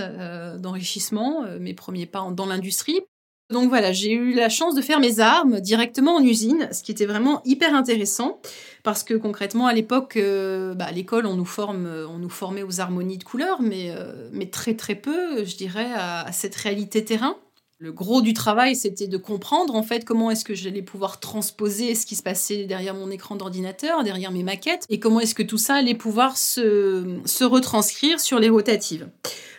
d'enrichissement, 0.58 1.44
mes 1.60 1.74
premiers 1.74 2.08
pas 2.08 2.30
dans 2.32 2.46
l'industrie. 2.46 3.02
Donc 3.50 3.70
voilà, 3.70 3.94
j'ai 3.94 4.12
eu 4.12 4.34
la 4.34 4.50
chance 4.50 4.76
de 4.76 4.82
faire 4.82 5.00
mes 5.00 5.20
armes 5.20 5.62
directement 5.62 6.16
en 6.16 6.24
usine, 6.24 6.68
ce 6.74 6.84
qui 6.84 6.92
était 6.92 7.06
vraiment 7.06 7.42
hyper 7.46 7.74
intéressant 7.74 8.42
parce 8.88 9.04
que 9.04 9.16
concrètement 9.16 9.68
à 9.68 9.74
l'époque, 9.74 10.16
euh, 10.16 10.74
bah, 10.74 10.86
à 10.86 10.92
l'école 10.94 11.26
on 11.26 11.36
nous 11.36 11.44
forme, 11.44 11.86
euh, 11.86 12.08
on 12.08 12.20
nous 12.20 12.30
formait 12.30 12.64
aux 12.64 12.80
harmonies 12.80 13.18
de 13.18 13.26
couleurs, 13.26 13.62
mais, 13.62 13.92
euh, 13.92 14.30
mais 14.32 14.46
très 14.46 14.76
très 14.76 14.96
peu, 14.96 15.44
je 15.44 15.58
dirais, 15.58 15.90
à, 15.94 16.32
cette 16.32 16.56
réalité 16.56 17.04
terrain. 17.04 17.36
Le 17.80 17.92
gros 17.92 18.22
du 18.22 18.34
travail, 18.34 18.78
c'était 18.78 19.08
de 19.08 19.18
comprendre 19.18 19.76
en 19.76 19.84
fait 19.84 20.06
comment 20.06 20.32
est-ce 20.32 20.46
que 20.46 20.56
j'allais 20.56 20.82
pouvoir 20.82 21.20
transposer 21.20 21.96
ce 21.96 22.06
qui 22.06 22.16
se 22.16 22.24
passait 22.24 22.64
derrière 22.64 22.96
mon 22.96 23.12
écran 23.12 23.36
d'ordinateur, 23.36 24.04
derrière 24.06 24.32
mes 24.32 24.44
maquettes, 24.44 24.86
et 24.90 25.02
comment 25.02 25.20
est-ce 25.20 25.36
que 25.36 25.44
tout 25.44 25.58
ça 25.58 25.76
allait 25.76 25.94
pouvoir 25.94 26.38
se, 26.38 27.20
se 27.26 27.44
retranscrire 27.44 28.22
sur 28.22 28.40
les 28.40 28.48
rotatives. 28.48 29.10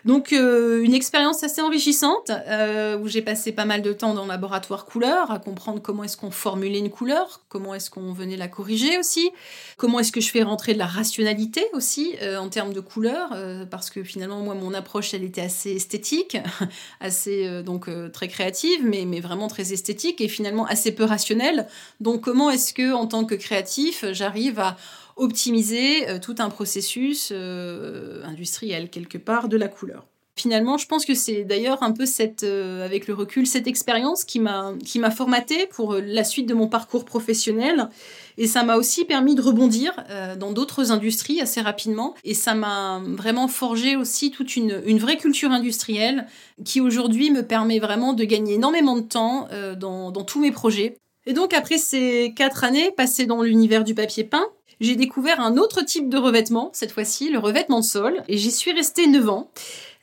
Donc 0.04 0.32
euh, 0.32 0.82
une 0.82 0.94
expérience 0.94 1.42
assez 1.42 1.60
enrichissante 1.60 2.30
euh, 2.30 2.98
où 2.98 3.08
j'ai 3.08 3.22
passé 3.22 3.52
pas 3.52 3.64
mal 3.64 3.82
de 3.82 3.92
temps 3.92 4.14
dans 4.14 4.22
le 4.22 4.28
laboratoire 4.28 4.84
couleur 4.84 5.30
à 5.30 5.38
comprendre 5.38 5.80
comment 5.82 6.04
est-ce 6.04 6.16
qu'on 6.16 6.30
formulait 6.30 6.78
une 6.78 6.90
couleur, 6.90 7.40
comment 7.48 7.74
est-ce 7.74 7.90
qu'on 7.90 8.12
venait 8.12 8.36
la 8.36 8.48
corriger 8.48 8.98
aussi, 8.98 9.30
comment 9.76 9.98
est-ce 10.00 10.12
que 10.12 10.20
je 10.20 10.30
fais 10.30 10.42
rentrer 10.42 10.74
de 10.74 10.78
la 10.78 10.86
rationalité 10.86 11.64
aussi 11.72 12.14
euh, 12.22 12.38
en 12.38 12.48
termes 12.48 12.72
de 12.72 12.80
couleur 12.80 13.34
parce 13.70 13.90
que 13.90 14.02
finalement 14.02 14.40
moi 14.40 14.54
mon 14.54 14.74
approche 14.74 15.14
elle 15.14 15.24
était 15.24 15.40
assez 15.40 15.72
esthétique, 15.72 16.36
assez 17.00 17.62
donc 17.62 17.88
très 18.12 18.28
créative 18.28 18.80
mais, 18.84 19.04
mais 19.04 19.20
vraiment 19.20 19.48
très 19.48 19.72
esthétique 19.72 20.20
et 20.20 20.28
finalement 20.28 20.66
assez 20.66 20.92
peu 20.92 21.04
rationnelle. 21.04 21.66
Donc 22.00 22.22
comment 22.22 22.50
est-ce 22.50 22.72
que 22.72 22.92
en 22.92 23.06
tant 23.06 23.24
que 23.24 23.34
créatif 23.34 24.04
j'arrive 24.12 24.58
à 24.60 24.76
optimiser 25.18 26.08
euh, 26.08 26.18
tout 26.18 26.36
un 26.38 26.48
processus 26.48 27.30
euh, 27.32 28.24
industriel 28.24 28.88
quelque 28.88 29.18
part 29.18 29.48
de 29.48 29.56
la 29.56 29.68
couleur. 29.68 30.06
Finalement, 30.36 30.78
je 30.78 30.86
pense 30.86 31.04
que 31.04 31.14
c'est 31.14 31.42
d'ailleurs 31.42 31.82
un 31.82 31.90
peu 31.90 32.06
cette, 32.06 32.44
euh, 32.44 32.84
avec 32.84 33.08
le 33.08 33.14
recul, 33.14 33.44
cette 33.44 33.66
expérience 33.66 34.22
qui 34.22 34.38
m'a 34.38 34.72
qui 34.84 35.00
m'a 35.00 35.10
formaté 35.10 35.66
pour 35.66 35.94
la 35.94 36.22
suite 36.22 36.48
de 36.48 36.54
mon 36.54 36.68
parcours 36.68 37.04
professionnel. 37.04 37.88
Et 38.36 38.46
ça 38.46 38.62
m'a 38.62 38.76
aussi 38.76 39.04
permis 39.04 39.34
de 39.34 39.42
rebondir 39.42 39.96
dans 40.38 40.52
d'autres 40.52 40.92
industries 40.92 41.40
assez 41.40 41.60
rapidement. 41.60 42.14
Et 42.22 42.34
ça 42.34 42.54
m'a 42.54 43.02
vraiment 43.04 43.48
forgé 43.48 43.96
aussi 43.96 44.30
toute 44.30 44.54
une, 44.54 44.80
une 44.86 45.00
vraie 45.00 45.16
culture 45.16 45.50
industrielle 45.50 46.28
qui 46.64 46.80
aujourd'hui 46.80 47.32
me 47.32 47.42
permet 47.42 47.80
vraiment 47.80 48.12
de 48.12 48.22
gagner 48.22 48.54
énormément 48.54 48.96
de 48.96 49.02
temps 49.02 49.48
dans, 49.76 50.12
dans 50.12 50.22
tous 50.22 50.38
mes 50.40 50.52
projets. 50.52 50.96
Et 51.26 51.32
donc 51.32 51.52
après 51.52 51.78
ces 51.78 52.32
quatre 52.36 52.62
années 52.62 52.92
passées 52.92 53.26
dans 53.26 53.42
l'univers 53.42 53.82
du 53.82 53.96
papier 53.96 54.22
peint, 54.22 54.46
j'ai 54.80 54.96
découvert 54.96 55.40
un 55.40 55.56
autre 55.56 55.82
type 55.82 56.08
de 56.08 56.18
revêtement, 56.18 56.70
cette 56.72 56.92
fois-ci 56.92 57.30
le 57.30 57.38
revêtement 57.38 57.80
de 57.80 57.84
sol, 57.84 58.22
et 58.28 58.36
j'y 58.36 58.50
suis 58.50 58.72
restée 58.72 59.06
9 59.06 59.28
ans. 59.28 59.50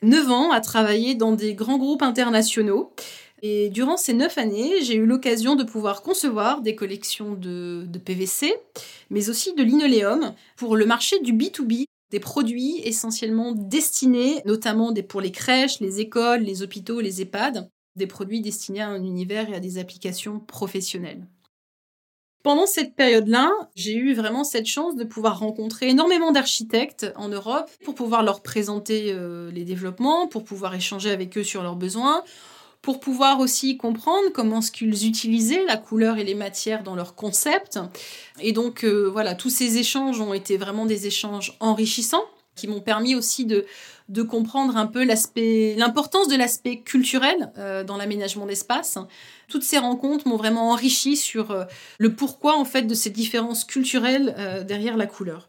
9 0.02 0.30
ans 0.30 0.50
à 0.50 0.60
travailler 0.60 1.14
dans 1.14 1.32
des 1.32 1.54
grands 1.54 1.78
groupes 1.78 2.02
internationaux. 2.02 2.92
Et 3.42 3.68
durant 3.70 3.96
ces 3.96 4.12
9 4.12 4.38
années, 4.38 4.72
j'ai 4.82 4.94
eu 4.94 5.06
l'occasion 5.06 5.56
de 5.56 5.64
pouvoir 5.64 6.02
concevoir 6.02 6.62
des 6.62 6.74
collections 6.74 7.34
de, 7.34 7.86
PVC, 8.04 8.54
mais 9.10 9.30
aussi 9.30 9.54
de 9.54 9.62
linoléum 9.62 10.34
pour 10.56 10.76
le 10.76 10.86
marché 10.86 11.18
du 11.20 11.32
B2B, 11.32 11.84
des 12.10 12.20
produits 12.20 12.80
essentiellement 12.84 13.52
destinés, 13.52 14.42
notamment 14.44 14.92
pour 15.08 15.20
les 15.20 15.32
crèches, 15.32 15.80
les 15.80 16.00
écoles, 16.00 16.42
les 16.42 16.62
hôpitaux, 16.62 17.00
les 17.00 17.20
EHPAD, 17.20 17.68
des 17.96 18.06
produits 18.06 18.40
destinés 18.40 18.82
à 18.82 18.88
un 18.88 19.02
univers 19.02 19.48
et 19.50 19.54
à 19.54 19.60
des 19.60 19.78
applications 19.78 20.38
professionnelles. 20.38 21.26
Pendant 22.46 22.66
cette 22.66 22.94
période-là, 22.94 23.50
j'ai 23.74 23.96
eu 23.96 24.14
vraiment 24.14 24.44
cette 24.44 24.66
chance 24.66 24.94
de 24.94 25.02
pouvoir 25.02 25.40
rencontrer 25.40 25.88
énormément 25.88 26.30
d'architectes 26.30 27.12
en 27.16 27.26
Europe 27.26 27.68
pour 27.84 27.96
pouvoir 27.96 28.22
leur 28.22 28.40
présenter 28.40 29.06
euh, 29.08 29.50
les 29.50 29.64
développements, 29.64 30.28
pour 30.28 30.44
pouvoir 30.44 30.72
échanger 30.72 31.10
avec 31.10 31.36
eux 31.36 31.42
sur 31.42 31.64
leurs 31.64 31.74
besoins, 31.74 32.22
pour 32.82 33.00
pouvoir 33.00 33.40
aussi 33.40 33.76
comprendre 33.76 34.28
comment 34.32 34.60
ce 34.60 34.70
qu'ils 34.70 35.08
utilisaient 35.08 35.64
la 35.64 35.76
couleur 35.76 36.18
et 36.18 36.22
les 36.22 36.36
matières 36.36 36.84
dans 36.84 36.94
leur 36.94 37.16
concept. 37.16 37.80
Et 38.38 38.52
donc 38.52 38.84
euh, 38.84 39.10
voilà, 39.10 39.34
tous 39.34 39.50
ces 39.50 39.78
échanges 39.78 40.20
ont 40.20 40.32
été 40.32 40.56
vraiment 40.56 40.86
des 40.86 41.08
échanges 41.08 41.56
enrichissants 41.58 42.26
qui 42.56 42.66
m'ont 42.66 42.80
permis 42.80 43.14
aussi 43.14 43.44
de, 43.44 43.66
de 44.08 44.22
comprendre 44.22 44.76
un 44.76 44.86
peu 44.86 45.04
l'importance 45.04 46.28
de 46.28 46.36
l'aspect 46.36 46.78
culturel 46.78 47.52
euh, 47.58 47.84
dans 47.84 47.96
l'aménagement 47.96 48.46
d'espace. 48.46 48.98
Toutes 49.48 49.64
ces 49.64 49.78
rencontres 49.78 50.28
m'ont 50.28 50.36
vraiment 50.36 50.70
enrichi 50.70 51.16
sur 51.16 51.50
euh, 51.50 51.64
le 51.98 52.14
pourquoi 52.14 52.56
en 52.56 52.64
fait 52.64 52.82
de 52.82 52.94
ces 52.94 53.10
différences 53.10 53.64
culturelles 53.64 54.34
euh, 54.38 54.62
derrière 54.62 54.96
la 54.96 55.06
couleur. 55.06 55.48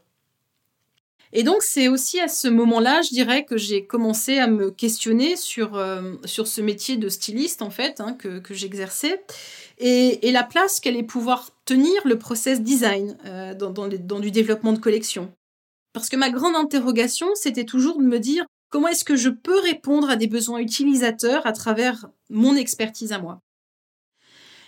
Et 1.33 1.43
donc 1.43 1.61
c'est 1.61 1.89
aussi 1.89 2.19
à 2.21 2.29
ce 2.29 2.47
moment-là, 2.47 3.01
je 3.01 3.09
dirais, 3.09 3.43
que 3.43 3.57
j'ai 3.57 3.85
commencé 3.85 4.37
à 4.39 4.47
me 4.47 4.71
questionner 4.71 5.35
sur, 5.35 5.77
sur 6.23 6.47
ce 6.47 6.61
métier 6.61 6.95
de 6.95 7.09
styliste 7.09 7.61
en 7.61 7.69
fait 7.69 7.99
hein, 7.99 8.13
que, 8.13 8.39
que 8.39 8.53
j'exerçais 8.53 9.21
et, 9.77 10.25
et, 10.25 10.31
la 10.31 10.43
place 10.43 10.79
qu'allait 10.79 11.03
pouvoir 11.03 11.49
tenir 11.65 12.01
le 12.05 12.17
process 12.17 12.61
design 12.61 13.17
dans, 13.59 13.71
dans 13.71 14.19
du 14.21 14.31
développement 14.31 14.71
de 14.71 14.79
collection. 14.79 15.29
Parce 15.97 16.09
que 16.09 16.15
ma 16.15 16.29
grande 16.29 16.55
interrogation, 16.55 17.27
c'était 17.35 17.65
toujours 17.65 17.97
de 17.97 18.03
me 18.03 18.19
dire 18.19 18.45
comment 18.69 18.87
est-ce 18.87 19.03
que 19.05 19.15
je 19.15 19.29
peux 19.29 19.59
répondre 19.59 20.09
à 20.09 20.15
des 20.15 20.27
besoins 20.27 20.59
utilisateurs 20.59 21.45
à 21.47 21.53
travers 21.53 22.07
mon 22.29 22.55
expertise 22.55 23.13
à 23.13 23.19
moi? 23.19 23.41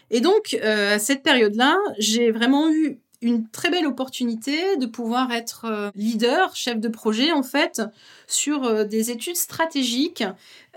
Et 0.09 0.21
donc, 0.21 0.57
euh, 0.63 0.95
à 0.95 0.99
cette 0.99 1.21
période-là, 1.21 1.77
j'ai 1.99 2.31
vraiment 2.31 2.71
eu 2.71 2.99
une 3.21 3.47
très 3.49 3.69
belle 3.69 3.85
opportunité 3.85 4.77
de 4.77 4.85
pouvoir 4.85 5.31
être 5.31 5.65
euh, 5.65 5.91
leader, 5.93 6.55
chef 6.55 6.79
de 6.79 6.87
projet 6.87 7.31
en 7.31 7.43
fait, 7.43 7.81
sur 8.25 8.63
euh, 8.63 8.85
des 8.85 9.11
études 9.11 9.35
stratégiques 9.35 10.23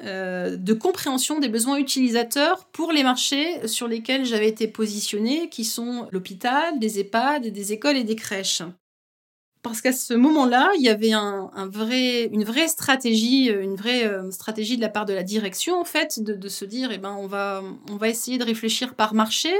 de 0.03 0.73
compréhension 0.73 1.39
des 1.39 1.49
besoins 1.49 1.77
utilisateurs 1.77 2.67
pour 2.73 2.93
les 2.93 3.05
marchés 3.05 3.67
sur 3.69 3.87
lesquels 3.87 4.25
j'avais 4.25 4.49
été 4.49 4.67
positionnée, 4.67 5.49
qui 5.49 5.65
sont 5.65 6.09
l'hôpital, 6.11 6.79
des 6.81 6.99
EHPAD, 6.99 7.47
des 7.47 7.73
écoles 7.73 7.97
et 7.97 8.05
des 8.05 8.17
crèches 8.17 8.63
parce 9.63 9.81
qu'à 9.81 9.93
ce 9.93 10.15
moment-là, 10.15 10.73
il 10.77 10.83
y 10.83 10.89
avait 10.89 11.13
un, 11.13 11.51
vrai, 11.71 12.25
une 12.33 12.43
vraie 12.43 12.67
stratégie, 12.67 13.49
euh, 13.49 13.63
une 13.63 13.77
vraie 13.77 14.05
euh, 14.05 14.31
stratégie 14.33 14.77
de 14.77 14.83
la 14.83 14.89
part 14.89 15.07
de 15.07 15.13
la 15.13 15.23
direction 15.23 15.81
en 15.81 15.85
fait, 15.85 16.21
de, 16.21 16.49
se 16.49 16.65
dire, 16.65 16.91
eh 16.93 16.99
ben, 16.99 17.17
on 17.19 17.29
va, 17.29 17.63
on 17.91 17.97
va 17.97 18.09
essayer 18.09 18.39
de 18.39 18.45
réfléchir 18.45 18.95
par 18.95 19.15
marché 19.15 19.51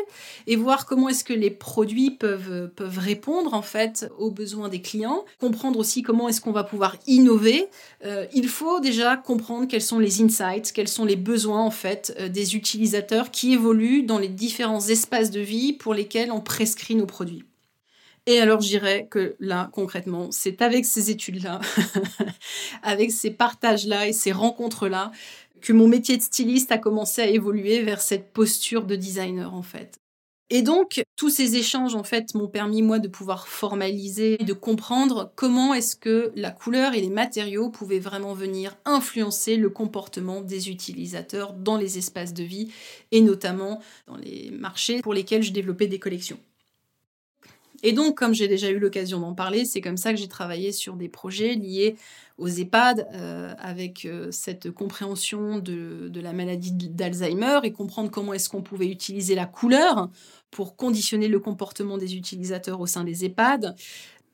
et 0.49 0.57
voir 0.57 0.87
comment 0.87 1.09
est-ce 1.09 1.23
que 1.23 1.33
les 1.33 1.51
produits 1.51 2.11
peuvent, 2.11 2.69
peuvent 2.75 2.99
répondre 2.99 3.55
en 3.55 3.63
fait 3.63 4.11
aux 4.19 4.33
besoins 4.33 4.69
des 4.69 4.83
clients, 4.83 5.25
comprendre 5.41 5.79
aussi 5.79 6.03
comment 6.03 6.29
est-ce 6.29 6.41
qu'on 6.41 6.53
va 6.53 6.65
pouvoir 6.65 6.97
innover. 7.07 7.69
Euh, 8.05 8.27
il 8.35 8.49
faut 8.49 8.81
déjà 8.81 9.17
comprendre 9.17 9.69
quels 9.69 9.83
sont 9.83 10.01
les 10.01 10.21
insights, 10.21 10.73
quels 10.73 10.89
sont 10.89 11.05
les 11.05 11.17
besoins 11.17 11.63
en 11.63 11.71
fait 11.71 12.17
des 12.31 12.57
utilisateurs 12.57 13.31
qui 13.31 13.53
évoluent 13.53 14.03
dans 14.03 14.19
les 14.19 14.29
différents 14.29 14.81
espaces 14.81 15.31
de 15.31 15.41
vie 15.41 15.73
pour 15.73 15.95
lesquels 15.95 16.33
on 16.33 16.41
prescrit 16.41 16.97
nos 16.97 17.07
produits. 17.07 17.45
Et 18.27 18.39
alors, 18.39 18.61
je 18.61 18.69
dirais 18.69 19.09
que 19.11 19.35
là, 19.41 19.69
concrètement, 19.73 20.31
c'est 20.31 20.63
avec 20.63 20.85
ces 20.85 21.11
études-là, 21.11 21.61
avec 22.83 23.11
ces 23.11 23.33
partages-là 23.33 24.07
et 24.07 24.13
ces 24.13 24.31
rencontres-là, 24.31 25.11
que 25.61 25.73
mon 25.73 25.89
métier 25.89 26.17
de 26.17 26.23
styliste 26.23 26.71
a 26.73 26.79
commencé 26.79 27.23
à 27.23 27.27
évoluer 27.27 27.83
vers 27.83 28.01
cette 28.01 28.33
posture 28.33 28.85
de 28.85 28.95
designer, 28.95 29.55
en 29.55 29.63
fait. 29.63 29.99
Et 30.51 30.63
donc, 30.63 31.03
tous 31.17 31.31
ces 31.31 31.57
échanges, 31.57 31.95
en 31.95 32.05
fait, 32.05 32.35
m'ont 32.35 32.47
permis, 32.47 32.83
moi, 32.83 32.99
de 32.99 33.09
pouvoir 33.09 33.49
formaliser 33.49 34.41
et 34.41 34.45
de 34.45 34.53
comprendre 34.53 35.33
comment 35.35 35.73
est-ce 35.75 35.97
que 35.97 36.31
la 36.37 36.51
couleur 36.51 36.95
et 36.95 37.01
les 37.01 37.09
matériaux 37.09 37.71
pouvaient 37.71 37.99
vraiment 37.99 38.35
venir 38.35 38.77
influencer 38.85 39.57
le 39.57 39.71
comportement 39.71 40.43
des 40.43 40.69
utilisateurs 40.69 41.55
dans 41.55 41.79
les 41.79 41.97
espaces 41.99 42.35
de 42.35 42.45
vie 42.45 42.71
et 43.13 43.23
notamment 43.23 43.81
dans 44.07 44.17
les 44.17 44.51
marchés 44.51 45.01
pour 45.01 45.15
lesquels 45.15 45.43
je 45.43 45.53
développais 45.53 45.87
des 45.87 45.99
collections. 45.99 46.39
Et 47.83 47.93
donc, 47.93 48.17
comme 48.17 48.33
j'ai 48.33 48.49
déjà 48.49 48.71
eu 48.71 48.79
l'occasion 48.79 49.19
d'en 49.21 49.35
parler, 49.35 49.65
c'est 49.65 49.81
comme 49.81 49.97
ça 49.97 50.13
que 50.13 50.19
j'ai 50.19 50.29
travaillé 50.29 50.73
sur 50.73 50.95
des 50.95 51.09
projets 51.09 51.55
liés 51.55 51.97
aux 52.39 52.49
EHPAD 52.49 53.09
euh, 53.15 53.55
avec 53.59 54.05
euh, 54.05 54.29
cette 54.31 54.71
compréhension 54.71 55.59
de, 55.59 56.11
la 56.15 56.33
maladie 56.33 56.73
d'Alzheimer 56.73 57.61
et 57.65 57.73
comprendre 57.73 58.11
comment 58.11 58.33
est-ce 58.33 58.49
qu'on 58.49 58.63
pouvait 58.63 58.89
utiliser 58.89 59.35
la 59.35 59.47
couleur 59.47 60.11
pour 60.51 60.77
conditionner 60.77 61.29
le 61.29 61.41
comportement 61.41 61.99
des 61.99 62.15
utilisateurs 62.17 62.81
au 62.81 62.87
sein 62.87 63.05
des 63.05 63.25
EHPAD, 63.25 63.75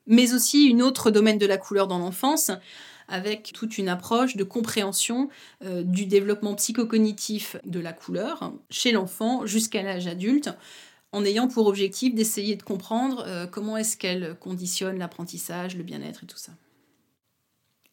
mais 0.05 0.33
aussi 0.33 0.65
une 0.65 0.81
autre 0.81 1.11
domaine 1.11 1.37
de 1.37 1.45
la 1.45 1.57
couleur 1.57 1.87
dans 1.87 1.99
l'enfance 1.99 2.51
avec 3.09 3.51
toute 3.53 3.77
une 3.77 3.89
approche 3.89 4.35
de 4.35 4.43
compréhension 4.43 5.29
euh, 5.63 5.83
du 5.83 6.05
développement 6.05 6.53
psychocognitif 6.55 7.57
de 7.65 7.79
la 7.79 7.91
couleur 7.91 8.53
chez 8.69 8.91
l'enfant 8.91 9.45
jusqu'à 9.45 9.81
l'âge 9.81 10.07
adulte 10.07 10.49
en 11.11 11.25
ayant 11.25 11.47
pour 11.47 11.67
objectif 11.67 12.13
d'essayer 12.13 12.55
de 12.55 12.63
comprendre 12.63 13.23
euh, 13.25 13.47
comment 13.47 13.77
est-ce 13.77 13.97
qu'elle 13.97 14.35
conditionne 14.39 14.97
l'apprentissage, 14.97 15.75
le 15.75 15.83
bien-être 15.83 16.23
et 16.23 16.27
tout 16.27 16.37
ça. 16.37 16.51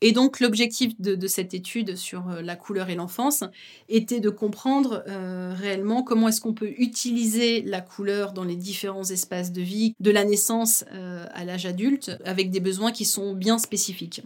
Et 0.02 0.12
donc 0.12 0.40
l'objectif 0.40 0.92
de, 1.00 1.26
cette 1.26 1.54
étude 1.54 1.96
sur 1.96 2.28
euh, 2.28 2.42
la 2.42 2.54
couleur 2.54 2.90
et 2.90 2.94
l'enfance 2.94 3.44
était 3.88 4.20
de 4.20 4.28
comprendre 4.28 5.02
euh, 5.08 5.54
réellement 5.56 6.02
comment 6.02 6.28
est-ce 6.28 6.42
qu'on 6.42 6.52
peut 6.52 6.74
utiliser 6.76 7.62
la 7.62 7.80
couleur 7.80 8.32
dans 8.32 8.44
les 8.44 8.56
différents 8.56 9.08
espaces 9.08 9.52
de 9.52 9.62
vie, 9.62 9.94
de 9.98 10.10
la 10.10 10.24
naissance 10.24 10.84
à 11.32 11.44
l'âge 11.44 11.64
adulte, 11.64 12.12
avec 12.24 12.50
des 12.50 12.60
besoins 12.60 12.92
qui 12.92 13.06
sont 13.06 13.32
bien 13.32 13.58
spécifiques. 13.58 14.22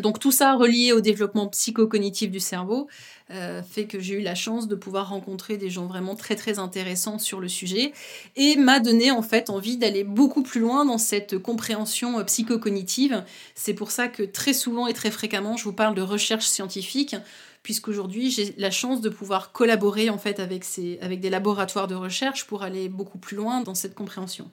Donc 0.00 0.18
tout 0.18 0.32
ça 0.32 0.54
relié 0.54 0.92
au 0.92 1.00
développement 1.00 1.48
psychocognitif 1.48 2.30
du 2.30 2.40
cerveau 2.40 2.88
euh, 3.30 3.62
fait 3.62 3.86
que 3.86 3.98
j'ai 3.98 4.14
eu 4.14 4.22
la 4.22 4.34
chance 4.34 4.68
de 4.68 4.76
pouvoir 4.76 5.08
rencontrer 5.08 5.56
des 5.56 5.68
gens 5.68 5.86
vraiment 5.86 6.14
très 6.14 6.36
très 6.36 6.58
intéressants 6.58 7.18
sur 7.18 7.40
le 7.40 7.48
sujet 7.48 7.92
et 8.36 8.56
m'a 8.56 8.78
donné 8.78 9.10
en 9.10 9.22
fait 9.22 9.50
envie 9.50 9.76
d'aller 9.76 10.04
beaucoup 10.04 10.42
plus 10.42 10.60
loin 10.60 10.84
dans 10.84 10.98
cette 10.98 11.38
compréhension 11.38 12.20
euh, 12.20 12.24
psychocognitive. 12.24 13.24
C'est 13.54 13.74
pour 13.74 13.90
ça 13.90 14.08
que 14.08 14.22
très 14.22 14.52
souvent 14.52 14.86
et 14.86 14.92
très 14.92 15.10
fréquemment 15.10 15.56
je 15.56 15.64
vous 15.64 15.72
parle 15.72 15.94
de 15.94 16.02
recherche 16.02 16.46
scientifique 16.46 17.16
puisqu'aujourd'hui 17.62 18.30
j'ai 18.30 18.54
la 18.58 18.70
chance 18.70 19.00
de 19.00 19.08
pouvoir 19.08 19.50
collaborer 19.50 20.08
en 20.08 20.18
fait 20.18 20.38
avec, 20.38 20.62
ces, 20.62 20.98
avec 21.02 21.18
des 21.18 21.30
laboratoires 21.30 21.88
de 21.88 21.96
recherche 21.96 22.46
pour 22.46 22.62
aller 22.62 22.88
beaucoup 22.88 23.18
plus 23.18 23.36
loin 23.36 23.60
dans 23.62 23.74
cette 23.74 23.96
compréhension. 23.96 24.52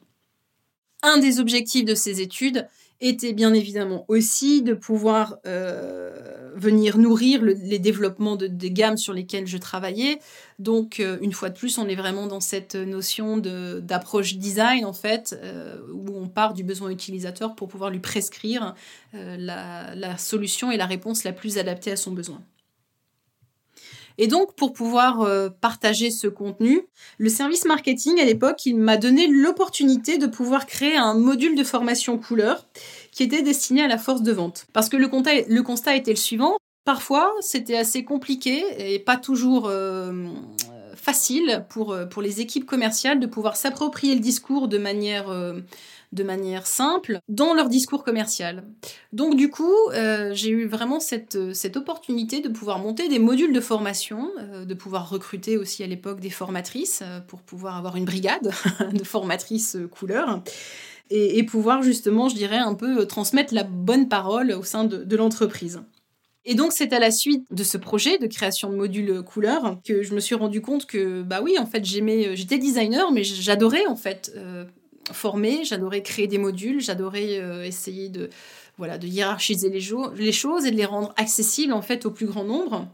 Un 1.04 1.18
des 1.18 1.40
objectifs 1.40 1.86
de 1.86 1.94
ces 1.96 2.22
études, 2.22 2.68
était 3.04 3.34
bien 3.34 3.54
évidemment 3.54 4.06
aussi 4.08 4.62
de 4.62 4.74
pouvoir 4.74 5.38
euh, 5.46 6.52
venir 6.56 6.98
nourrir 6.98 7.42
les 7.44 7.80
développements 7.80 8.38
de, 8.38 8.48
des 8.48 8.72
gammes 8.72 8.98
sur 8.98 9.14
lesquelles 9.14 9.46
je 9.46 9.58
travaillais. 9.58 10.20
Donc, 10.60 11.00
euh, 11.00 11.18
une 11.22 11.34
fois 11.34 11.50
de 11.50 11.58
plus, 11.58 11.78
on 11.78 11.88
est 11.88 11.96
vraiment 11.96 12.28
dans 12.28 12.40
cette 12.40 12.76
notion 12.76 13.38
d'approche 13.38 14.38
design, 14.38 14.86
en 14.86 14.94
fait, 14.94 15.38
euh, 15.44 15.78
où 15.94 16.18
on 16.18 16.30
part 16.30 16.54
du 16.54 16.64
besoin 16.64 16.90
utilisateur 16.90 17.56
pour 17.56 17.68
pouvoir 17.68 17.90
lui 17.90 18.00
prescrire 18.00 18.74
la, 19.14 19.94
la 19.96 20.18
solution 20.18 20.72
et 20.72 20.78
la 20.78 20.86
réponse 20.86 21.24
la 21.24 21.34
plus 21.34 21.58
adaptée 21.58 21.92
à 21.92 21.96
son 21.96 22.12
besoin. 22.12 22.42
Et 24.18 24.28
donc, 24.28 24.56
pour 24.56 24.74
pouvoir 24.74 25.22
euh, 25.22 25.50
partager 25.50 26.12
ce 26.12 26.28
contenu, 26.28 26.82
le 27.18 27.30
service 27.30 27.66
marketing, 27.66 28.20
à 28.20 28.26
l'époque, 28.26 28.66
il 28.66 28.78
m'a 28.78 28.98
donné 28.98 29.28
l'opportunité 29.28 30.18
de 30.18 30.28
pouvoir 30.28 30.66
créer 30.66 30.96
un 30.96 31.14
module 31.14 31.56
de 31.56 31.64
formation 31.64 32.18
couleur 32.18 32.66
qui 33.12 33.24
était 33.24 33.42
destiné 33.42 33.84
à 33.84 33.88
la 33.88 33.98
force 33.98 34.22
de 34.22 34.32
vente. 34.32 34.66
Parce 34.74 34.90
que 34.90 34.98
le 34.98 35.08
constat, 35.64 35.96
était 35.96 36.12
le 36.12 36.18
suivant. 36.18 36.58
Parfois, 36.86 37.32
c'était 37.42 37.78
assez 37.78 38.04
compliqué 38.04 38.64
et 38.78 39.00
pas 39.00 39.18
toujours 39.18 39.68
euh, 39.68 40.28
facile 40.96 41.66
pour, 41.70 41.96
pour 42.10 42.22
les 42.22 42.42
équipes 42.42 42.66
commerciales 42.66 43.20
de 43.20 43.28
pouvoir 43.28 43.56
s'approprier 43.56 44.16
le 44.16 44.20
discours 44.20 44.68
de 44.68 44.78
manière 44.78 45.30
euh, 45.30 45.62
de 46.14 46.24
manière 46.24 46.68
simple 46.68 47.20
dans 47.28 47.54
leur 47.54 47.70
discours 47.70 48.04
commercial. 48.04 48.64
Donc 49.12 49.36
du 49.36 49.50
coup, 49.50 49.74
euh, 49.94 50.32
j'ai 50.34 50.50
eu 50.50 50.68
vraiment 50.68 51.00
cette, 51.00 51.54
cette 51.54 51.76
opportunité 51.76 52.40
de 52.40 52.50
pouvoir 52.50 52.80
monter 52.80 53.10
des 53.10 53.20
modules 53.20 53.54
de 53.54 53.60
formation, 53.60 54.32
euh, 54.40 54.66
de 54.66 54.74
pouvoir 54.74 55.10
recruter 55.10 55.58
aussi 55.58 55.84
à 55.84 55.88
l'époque 55.88 56.20
des 56.20 56.30
formatrices 56.30 57.02
euh, 57.04 57.20
pour 57.20 57.42
pouvoir 57.42 57.78
avoir 57.78 57.96
une 57.96 58.06
brigade 58.06 58.52
de 58.94 59.04
formatrices 59.04 59.78
couleurs. 59.92 60.42
Et, 61.10 61.44
pouvoir 61.44 61.84
justement, 61.84 62.28
je 62.28 62.34
dirais, 62.34 62.58
un 62.58 62.74
peu 62.74 63.06
transmettre 63.06 63.54
la 63.54 63.64
bonne 63.64 64.08
parole 64.08 64.52
au 64.52 64.64
sein 64.64 64.84
de, 64.84 65.04
de 65.04 65.16
l'entreprise. 65.16 65.82
Et 66.46 66.56
donc, 66.56 66.72
c'est 66.72 66.92
à 66.92 66.98
la 66.98 67.12
suite 67.12 67.46
de 67.52 67.64
ce 67.64 67.78
projet 67.78 68.18
de 68.18 68.26
création 68.26 68.72
de 68.72 68.76
modules 68.76 69.22
couleurs 69.22 69.80
que 69.86 70.02
je 70.02 70.16
me 70.16 70.20
suis 70.20 70.34
rendu 70.34 70.62
compte 70.62 70.88
que, 70.88 71.22
bah 71.22 71.42
oui, 71.44 71.60
en 71.60 71.68
fait, 71.68 71.86
j'aimais, 71.86 72.36
j'étais 72.36 72.58
designer, 72.58 73.12
mais 73.12 73.24
j'adorais, 73.24 73.86
en 73.86 73.96
fait, 73.96 74.34
former, 75.12 75.64
j'adorais 75.66 76.02
créer 76.02 76.28
des 76.28 76.38
modules, 76.38 76.82
j'adorais 76.82 77.40
euh, 77.40 77.66
essayer 77.66 78.10
de, 78.10 78.30
voilà, 78.78 78.98
de 78.98 79.08
hiérarchiser 79.08 79.70
les, 79.70 79.82
les, 80.16 80.32
choses 80.32 80.66
et 80.66 80.72
de 80.72 80.78
les 80.78 80.86
rendre 80.86 81.14
accessibles 81.18 81.74
en 81.74 81.82
fait 81.82 82.06
au 82.06 82.12
plus 82.12 82.26
grand 82.26 82.44
nombre. 82.44 82.88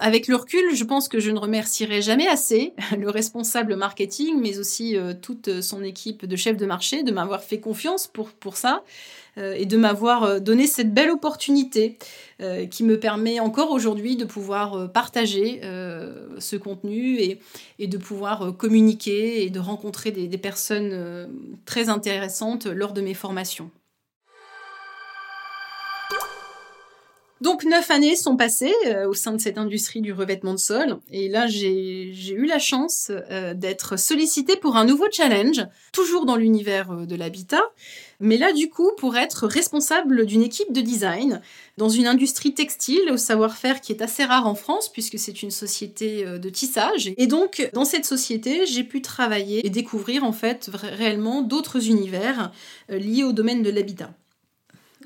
Avec 0.00 0.26
le 0.26 0.34
recul, 0.34 0.74
je 0.74 0.82
pense 0.82 1.08
que 1.08 1.20
je 1.20 1.30
ne 1.30 1.38
remercierai 1.38 2.02
jamais 2.02 2.26
assez 2.26 2.72
le 2.98 3.08
responsable 3.10 3.76
marketing, 3.76 4.40
mais 4.40 4.58
aussi 4.58 4.96
euh, 4.96 5.14
toute 5.14 5.60
son 5.60 5.84
équipe 5.84 6.26
de 6.26 6.36
chefs 6.36 6.56
de 6.56 6.66
marché 6.66 7.04
de 7.04 7.12
m'avoir 7.12 7.42
fait 7.44 7.60
confiance 7.60 8.08
pour, 8.08 8.56
ça 8.56 8.82
euh, 9.38 9.54
et 9.54 9.66
de 9.66 9.76
m'avoir 9.76 10.40
donné 10.40 10.66
cette 10.66 10.92
belle 10.92 11.10
opportunité 11.10 11.98
qui 12.70 12.82
me 12.82 12.98
permet 12.98 13.38
encore 13.38 13.70
aujourd'hui 13.70 14.16
de 14.16 14.24
pouvoir 14.24 14.90
partager 14.92 15.60
ce 15.62 16.56
contenu 16.56 17.20
et, 17.78 17.86
de 17.86 17.96
pouvoir 17.96 18.56
communiquer 18.56 19.44
et 19.44 19.50
de 19.50 19.60
rencontrer 19.60 20.10
des 20.10 20.38
personnes 20.38 21.28
très 21.64 21.88
intéressantes 21.88 22.66
lors 22.66 22.92
de 22.92 23.00
mes 23.00 23.14
formations. 23.14 23.70
Donc 27.44 27.64
neuf 27.64 27.90
années 27.90 28.16
sont 28.16 28.38
passées 28.38 28.72
euh, 28.86 29.06
au 29.06 29.12
sein 29.12 29.32
de 29.32 29.38
cette 29.38 29.58
industrie 29.58 30.00
du 30.00 30.14
revêtement 30.14 30.54
de 30.54 30.58
sol 30.58 30.96
et 31.12 31.28
là 31.28 31.46
j'ai 31.46 32.32
eu 32.32 32.46
la 32.46 32.58
chance 32.58 33.10
euh, 33.10 33.52
d'être 33.52 33.98
sollicitée 33.98 34.56
pour 34.56 34.76
un 34.76 34.86
nouveau 34.86 35.04
challenge, 35.12 35.62
toujours 35.92 36.24
dans 36.24 36.36
l'univers 36.36 36.90
euh, 36.90 37.04
de 37.04 37.14
l'habitat, 37.14 37.60
mais 38.18 38.38
là 38.38 38.54
du 38.54 38.70
coup 38.70 38.92
pour 38.96 39.18
être 39.18 39.46
responsable 39.46 40.24
d'une 40.24 40.40
équipe 40.42 40.72
de 40.72 40.80
design 40.80 41.42
dans 41.76 41.90
une 41.90 42.06
industrie 42.06 42.54
textile 42.54 43.10
au 43.12 43.18
savoir-faire 43.18 43.82
qui 43.82 43.92
est 43.92 44.00
assez 44.00 44.24
rare 44.24 44.46
en 44.46 44.54
France 44.54 44.90
puisque 44.90 45.18
c'est 45.18 45.42
une 45.42 45.50
société 45.50 46.24
de 46.24 46.48
tissage 46.48 47.12
et 47.18 47.26
donc 47.26 47.68
dans 47.74 47.84
cette 47.84 48.06
société 48.06 48.64
j'ai 48.64 48.84
pu 48.84 49.02
travailler 49.02 49.66
et 49.66 49.68
découvrir 49.68 50.24
en 50.24 50.32
fait 50.32 50.70
réellement 50.72 51.42
d'autres 51.42 51.88
univers 51.88 52.52
liés 52.88 53.24
au 53.24 53.32
domaine 53.32 53.62
de 53.62 53.68
l'habitat. 53.68 54.14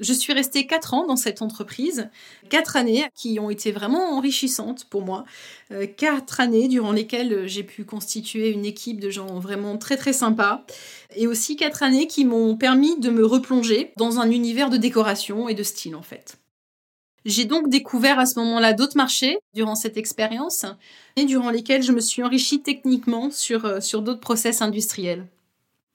Je 0.01 0.13
suis 0.13 0.33
restée 0.33 0.67
quatre 0.67 0.95
ans 0.95 1.07
dans 1.07 1.17
cette 1.17 1.43
entreprise, 1.43 2.09
quatre 2.49 2.77
années 2.77 3.05
qui 3.15 3.41
ont 3.41 3.51
été 3.51 3.73
vraiment 3.73 4.17
enrichissantes 4.17 4.85
pour 4.85 5.03
moi, 5.03 5.25
euh, 5.73 5.87
quatre 5.87 6.41
années 6.41 6.69
durant 6.69 6.93
lesquelles 6.93 7.47
j'ai 7.49 7.65
pu 7.65 7.85
constituer 7.85 8.51
une 8.51 8.65
équipe 8.65 9.01
de 9.01 9.11
gens 9.11 9.39
vraiment 9.39 9.77
très 9.77 9.97
très 9.97 10.13
sympas, 10.13 10.65
et 11.17 11.27
aussi 11.27 11.57
quatre 11.57 11.83
années 11.83 12.07
qui 12.07 12.25
m'ont 12.25 12.57
permis 12.57 12.99
de 12.99 13.11
me 13.11 13.25
replonger 13.25 13.93
dans 13.97 14.21
un 14.21 14.31
univers 14.31 14.71
de 14.71 14.77
décoration 14.77 15.49
et 15.49 15.55
de 15.55 15.63
style 15.63 15.97
en 15.97 16.03
fait. 16.03 16.39
J'ai 17.25 17.45
donc 17.45 17.69
découvert 17.69 18.19
à 18.19 18.27
ce 18.27 18.39
moment-là 18.39 18.73
d'autres 18.73 18.97
marchés 18.97 19.39
durant 19.53 19.75
cette 19.75 19.97
expérience 19.97 20.65
et 21.17 21.25
durant 21.25 21.51
lesquels 21.51 21.83
je 21.83 21.93
me 21.93 22.01
suis 22.01 22.23
enrichie 22.23 22.63
techniquement 22.63 23.31
sur, 23.31 23.65
euh, 23.65 23.81
sur 23.81 24.03
d'autres 24.03 24.21
process 24.21 24.63
industriels. 24.63 25.27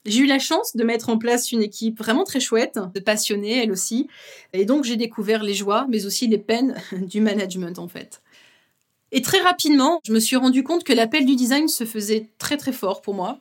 J'ai 0.06 0.22
eu 0.22 0.26
la 0.26 0.40
chance 0.40 0.76
de 0.76 0.84
mettre 0.84 1.10
en 1.10 1.18
place 1.18 1.52
une 1.52 1.64
équipe 1.64 1.98
vraiment 1.98 2.24
très 2.24 2.40
chouette, 2.40 2.80
de 2.94 3.00
passionnés 3.00 3.64
elle 3.64 3.72
aussi, 3.72 4.08
et 4.52 4.66
donc 4.66 4.84
j'ai 4.84 4.98
découvert 4.98 5.44
les 5.44 5.54
joies, 5.54 5.86
mais 5.90 6.06
aussi 6.06 6.28
les 6.28 6.38
peines 6.38 6.76
du 6.92 7.22
management 7.22 7.80
en 7.80 7.88
fait. 7.88 8.22
Et 9.16 9.22
très 9.22 9.40
rapidement, 9.40 10.02
je 10.04 10.12
me 10.12 10.20
suis 10.20 10.36
rendu 10.36 10.64
compte 10.64 10.84
que 10.84 10.92
l'appel 10.92 11.26
du 11.26 11.36
design 11.36 11.68
se 11.68 11.86
faisait 11.86 12.32
très 12.40 12.58
très 12.58 12.74
fort 12.74 13.04
pour 13.04 13.14
moi, 13.14 13.38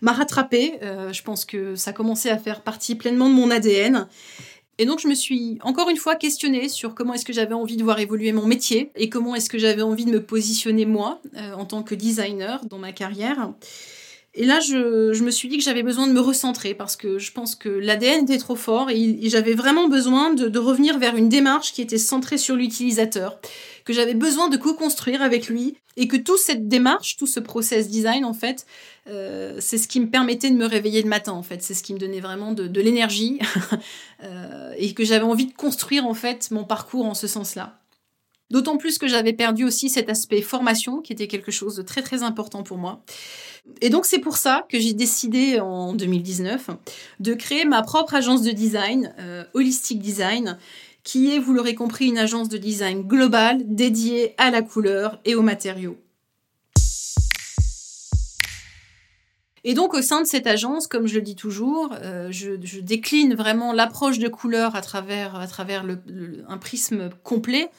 m'a 0.00 0.12
rattrapé. 0.12 0.78
Euh, 0.82 1.12
je 1.12 1.22
pense 1.22 1.44
que 1.44 1.74
ça 1.74 1.92
commençait 1.92 2.30
à 2.30 2.38
faire 2.38 2.62
partie 2.62 2.94
pleinement 2.94 3.28
de 3.28 3.34
mon 3.34 3.50
ADN. 3.50 4.08
Et 4.78 4.86
donc 4.86 4.98
je 4.98 5.08
me 5.08 5.14
suis 5.14 5.58
encore 5.60 5.90
une 5.90 5.98
fois 5.98 6.16
questionnée 6.16 6.70
sur 6.70 6.94
comment 6.94 7.12
est-ce 7.12 7.26
que 7.26 7.34
j'avais 7.34 7.52
envie 7.52 7.76
de 7.76 7.84
voir 7.84 8.00
évoluer 8.00 8.32
mon 8.32 8.46
métier 8.46 8.90
et 8.96 9.10
comment 9.10 9.34
est-ce 9.34 9.50
que 9.50 9.58
j'avais 9.58 9.82
envie 9.82 10.06
de 10.06 10.10
me 10.10 10.22
positionner 10.22 10.86
moi 10.86 11.20
euh, 11.36 11.52
en 11.52 11.66
tant 11.66 11.82
que 11.82 11.94
designer 11.94 12.64
dans 12.64 12.78
ma 12.78 12.92
carrière. 12.92 13.52
Et 14.34 14.46
là, 14.46 14.60
je, 14.60 15.22
me 15.22 15.30
suis 15.30 15.48
dit 15.48 15.58
que 15.58 15.64
j'avais 15.64 15.82
besoin 15.82 16.06
de 16.06 16.12
me 16.12 16.20
recentrer 16.20 16.74
parce 16.74 16.94
que 16.94 17.18
je 17.18 17.32
pense 17.32 17.56
que 17.56 17.68
l'ADN 17.68 18.24
était 18.24 18.38
trop 18.38 18.54
fort 18.54 18.88
et, 18.88 19.18
j'avais 19.28 19.54
vraiment 19.54 19.88
besoin 19.88 20.32
de, 20.32 20.58
revenir 20.58 20.98
vers 20.98 21.16
une 21.16 21.28
démarche 21.28 21.72
qui 21.72 21.82
était 21.82 21.98
centrée 21.98 22.38
sur 22.38 22.54
l'utilisateur, 22.54 23.40
que 23.84 23.92
j'avais 23.92 24.14
besoin 24.14 24.48
de 24.48 24.56
co-construire 24.56 25.20
avec 25.20 25.48
lui 25.48 25.76
et 25.96 26.06
que 26.06 26.16
toute 26.16 26.38
cette 26.38 26.68
démarche, 26.68 27.16
tout 27.16 27.26
ce 27.26 27.40
process 27.40 27.88
design, 27.88 28.24
en 28.24 28.32
fait, 28.32 28.66
euh, 29.08 29.56
c'est 29.58 29.78
ce 29.78 29.88
qui 29.88 29.98
me 29.98 30.08
permettait 30.08 30.50
de 30.50 30.56
me 30.56 30.66
réveiller 30.66 31.02
le 31.02 31.08
matin, 31.08 31.32
en 31.32 31.42
fait. 31.42 31.60
C'est 31.62 31.74
ce 31.74 31.82
qui 31.82 31.92
me 31.92 31.98
donnait 31.98 32.20
vraiment 32.20 32.52
de, 32.52 32.80
l'énergie 32.80 33.40
euh, 34.22 34.72
et 34.78 34.94
que 34.94 35.04
j'avais 35.04 35.24
envie 35.24 35.46
de 35.46 35.54
construire, 35.54 36.06
en 36.06 36.14
fait, 36.14 36.52
mon 36.52 36.62
parcours 36.62 37.06
en 37.06 37.14
ce 37.14 37.26
sens-là. 37.26 37.80
D'autant 38.50 38.78
plus 38.78 38.98
que 38.98 39.06
j'avais 39.06 39.32
perdu 39.32 39.64
aussi 39.64 39.88
cet 39.88 40.08
aspect 40.08 40.42
formation 40.42 41.00
qui 41.00 41.12
était 41.12 41.28
quelque 41.28 41.52
chose 41.52 41.76
de 41.76 41.82
très 41.82 42.02
très 42.02 42.24
important 42.24 42.64
pour 42.64 42.78
moi. 42.78 43.04
Et 43.80 43.90
donc 43.90 44.04
c'est 44.06 44.18
pour 44.18 44.36
ça 44.36 44.66
que 44.68 44.78
j'ai 44.78 44.92
décidé 44.92 45.60
en 45.60 45.94
2019 45.94 46.70
de 47.20 47.34
créer 47.34 47.64
ma 47.64 47.82
propre 47.82 48.14
agence 48.14 48.42
de 48.42 48.50
design, 48.50 49.14
euh, 49.18 49.44
Holistic 49.54 49.98
Design, 49.98 50.58
qui 51.02 51.34
est, 51.34 51.38
vous 51.38 51.52
l'aurez 51.52 51.74
compris, 51.74 52.06
une 52.06 52.18
agence 52.18 52.48
de 52.48 52.58
design 52.58 53.02
globale 53.02 53.62
dédiée 53.64 54.34
à 54.38 54.50
la 54.50 54.62
couleur 54.62 55.18
et 55.24 55.34
aux 55.34 55.42
matériaux. 55.42 55.96
Et 59.62 59.74
donc 59.74 59.92
au 59.92 60.00
sein 60.00 60.22
de 60.22 60.26
cette 60.26 60.46
agence, 60.46 60.86
comme 60.86 61.06
je 61.06 61.16
le 61.16 61.22
dis 61.22 61.36
toujours, 61.36 61.94
euh, 62.02 62.28
je, 62.30 62.80
décline 62.80 63.34
vraiment 63.34 63.72
l'approche 63.72 64.18
de 64.18 64.28
couleur 64.28 64.74
à 64.74 64.80
travers, 64.80 65.36
à 65.36 65.46
travers 65.46 65.84
un 66.48 66.58
prisme 66.58 67.10
complet 67.22 67.70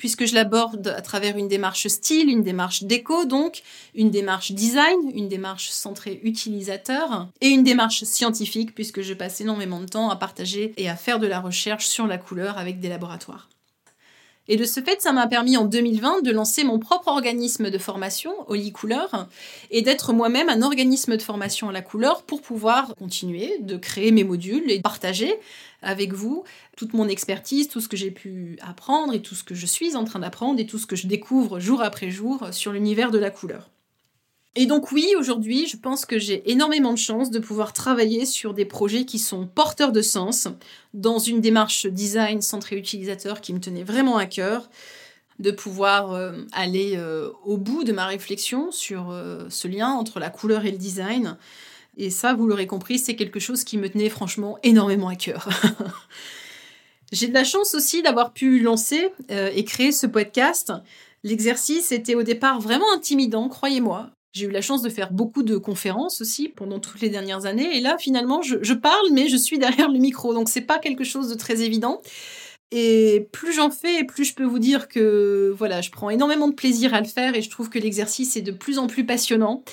puisque 0.00 0.24
je 0.24 0.34
l'aborde 0.34 0.88
à 0.88 1.02
travers 1.02 1.36
une 1.36 1.46
démarche 1.46 1.86
style, 1.88 2.30
une 2.30 2.42
démarche 2.42 2.84
déco 2.84 3.26
donc, 3.26 3.62
une 3.94 4.10
démarche 4.10 4.52
design, 4.52 4.98
une 5.14 5.28
démarche 5.28 5.68
centrée 5.68 6.20
utilisateur 6.24 7.28
et 7.42 7.48
une 7.48 7.64
démarche 7.64 8.04
scientifique 8.04 8.74
puisque 8.74 9.02
je 9.02 9.12
passe 9.12 9.42
énormément 9.42 9.78
de 9.78 9.84
temps 9.84 10.08
à 10.08 10.16
partager 10.16 10.72
et 10.78 10.88
à 10.88 10.96
faire 10.96 11.18
de 11.18 11.26
la 11.26 11.38
recherche 11.38 11.86
sur 11.86 12.06
la 12.06 12.16
couleur 12.16 12.56
avec 12.56 12.80
des 12.80 12.88
laboratoires. 12.88 13.50
Et 14.52 14.56
de 14.56 14.64
ce 14.64 14.80
fait, 14.80 15.00
ça 15.00 15.12
m'a 15.12 15.28
permis 15.28 15.56
en 15.56 15.64
2020 15.64 16.22
de 16.22 16.32
lancer 16.32 16.64
mon 16.64 16.80
propre 16.80 17.06
organisme 17.06 17.70
de 17.70 17.78
formation, 17.78 18.34
Oli 18.48 18.72
Couleur, 18.72 19.28
et 19.70 19.80
d'être 19.80 20.12
moi-même 20.12 20.48
un 20.48 20.62
organisme 20.62 21.16
de 21.16 21.22
formation 21.22 21.68
à 21.68 21.72
la 21.72 21.82
couleur 21.82 22.24
pour 22.24 22.42
pouvoir 22.42 22.96
continuer 22.96 23.58
de 23.60 23.76
créer 23.76 24.10
mes 24.10 24.24
modules 24.24 24.68
et 24.68 24.80
partager 24.80 25.32
avec 25.82 26.14
vous 26.14 26.42
toute 26.76 26.94
mon 26.94 27.06
expertise, 27.06 27.68
tout 27.68 27.80
ce 27.80 27.86
que 27.86 27.96
j'ai 27.96 28.10
pu 28.10 28.58
apprendre 28.60 29.14
et 29.14 29.22
tout 29.22 29.36
ce 29.36 29.44
que 29.44 29.54
je 29.54 29.66
suis 29.66 29.94
en 29.94 30.02
train 30.02 30.18
d'apprendre 30.18 30.58
et 30.58 30.66
tout 30.66 30.78
ce 30.78 30.86
que 30.86 30.96
je 30.96 31.06
découvre 31.06 31.60
jour 31.60 31.80
après 31.80 32.10
jour 32.10 32.48
sur 32.50 32.72
l'univers 32.72 33.12
de 33.12 33.20
la 33.20 33.30
couleur. 33.30 33.70
Et 34.56 34.66
donc 34.66 34.90
oui, 34.90 35.14
aujourd'hui, 35.16 35.68
je 35.68 35.76
pense 35.76 36.04
que 36.04 36.18
j'ai 36.18 36.50
énormément 36.50 36.92
de 36.92 36.98
chance 36.98 37.30
de 37.30 37.38
pouvoir 37.38 37.72
travailler 37.72 38.26
sur 38.26 38.52
des 38.52 38.64
projets 38.64 39.04
qui 39.04 39.20
sont 39.20 39.46
porteurs 39.46 39.92
de 39.92 40.02
sens, 40.02 40.48
dans 40.92 41.20
une 41.20 41.40
démarche 41.40 41.86
design 41.86 42.42
centrée 42.42 42.76
utilisateur 42.76 43.40
qui 43.40 43.52
me 43.52 43.60
tenait 43.60 43.84
vraiment 43.84 44.16
à 44.16 44.26
cœur, 44.26 44.68
de 45.38 45.52
pouvoir 45.52 46.12
euh, 46.12 46.32
aller 46.52 46.94
euh, 46.96 47.30
au 47.44 47.58
bout 47.58 47.84
de 47.84 47.92
ma 47.92 48.06
réflexion 48.06 48.72
sur 48.72 49.10
euh, 49.10 49.46
ce 49.48 49.68
lien 49.68 49.90
entre 49.90 50.18
la 50.18 50.30
couleur 50.30 50.66
et 50.66 50.72
le 50.72 50.78
design. 50.78 51.36
Et 51.96 52.10
ça, 52.10 52.34
vous 52.34 52.46
l'aurez 52.46 52.66
compris, 52.66 52.98
c'est 52.98 53.14
quelque 53.14 53.40
chose 53.40 53.62
qui 53.62 53.78
me 53.78 53.88
tenait 53.88 54.10
franchement 54.10 54.58
énormément 54.64 55.08
à 55.08 55.14
cœur. 55.14 55.48
j'ai 57.12 57.28
de 57.28 57.34
la 57.34 57.44
chance 57.44 57.74
aussi 57.74 58.02
d'avoir 58.02 58.32
pu 58.32 58.60
lancer 58.60 59.12
et 59.28 59.64
créer 59.64 59.92
ce 59.92 60.06
podcast. 60.06 60.72
L'exercice 61.24 61.92
était 61.92 62.14
au 62.14 62.22
départ 62.22 62.60
vraiment 62.60 62.90
intimidant, 62.94 63.48
croyez-moi. 63.48 64.10
J'ai 64.32 64.46
eu 64.46 64.50
la 64.50 64.60
chance 64.60 64.82
de 64.82 64.88
faire 64.88 65.12
beaucoup 65.12 65.42
de 65.42 65.56
conférences 65.56 66.20
aussi 66.20 66.48
pendant 66.48 66.78
toutes 66.78 67.00
les 67.00 67.08
dernières 67.08 67.46
années. 67.46 67.76
Et 67.76 67.80
là, 67.80 67.96
finalement, 67.98 68.42
je, 68.42 68.74
parle, 68.74 69.10
mais 69.12 69.28
je 69.28 69.36
suis 69.36 69.58
derrière 69.60 69.88
le 69.90 69.98
micro. 69.98 70.34
Donc, 70.34 70.48
c'est 70.48 70.60
pas 70.60 70.78
quelque 70.78 71.04
chose 71.04 71.28
de 71.28 71.34
très 71.34 71.62
évident. 71.62 72.00
Et 72.72 73.28
plus 73.32 73.52
j'en 73.52 73.70
fais, 73.70 74.04
plus 74.04 74.24
je 74.24 74.34
peux 74.34 74.44
vous 74.44 74.60
dire 74.60 74.86
que 74.86 75.52
voilà, 75.58 75.80
je 75.80 75.90
prends 75.90 76.08
énormément 76.08 76.46
de 76.46 76.54
plaisir 76.54 76.94
à 76.94 77.00
le 77.00 77.06
faire 77.08 77.34
et 77.34 77.42
je 77.42 77.50
trouve 77.50 77.68
que 77.68 77.80
l'exercice 77.80 78.36
est 78.36 78.42
de 78.42 78.52
plus 78.52 78.78
en 78.78 78.86
plus 78.86 79.04
passionnant. 79.04 79.64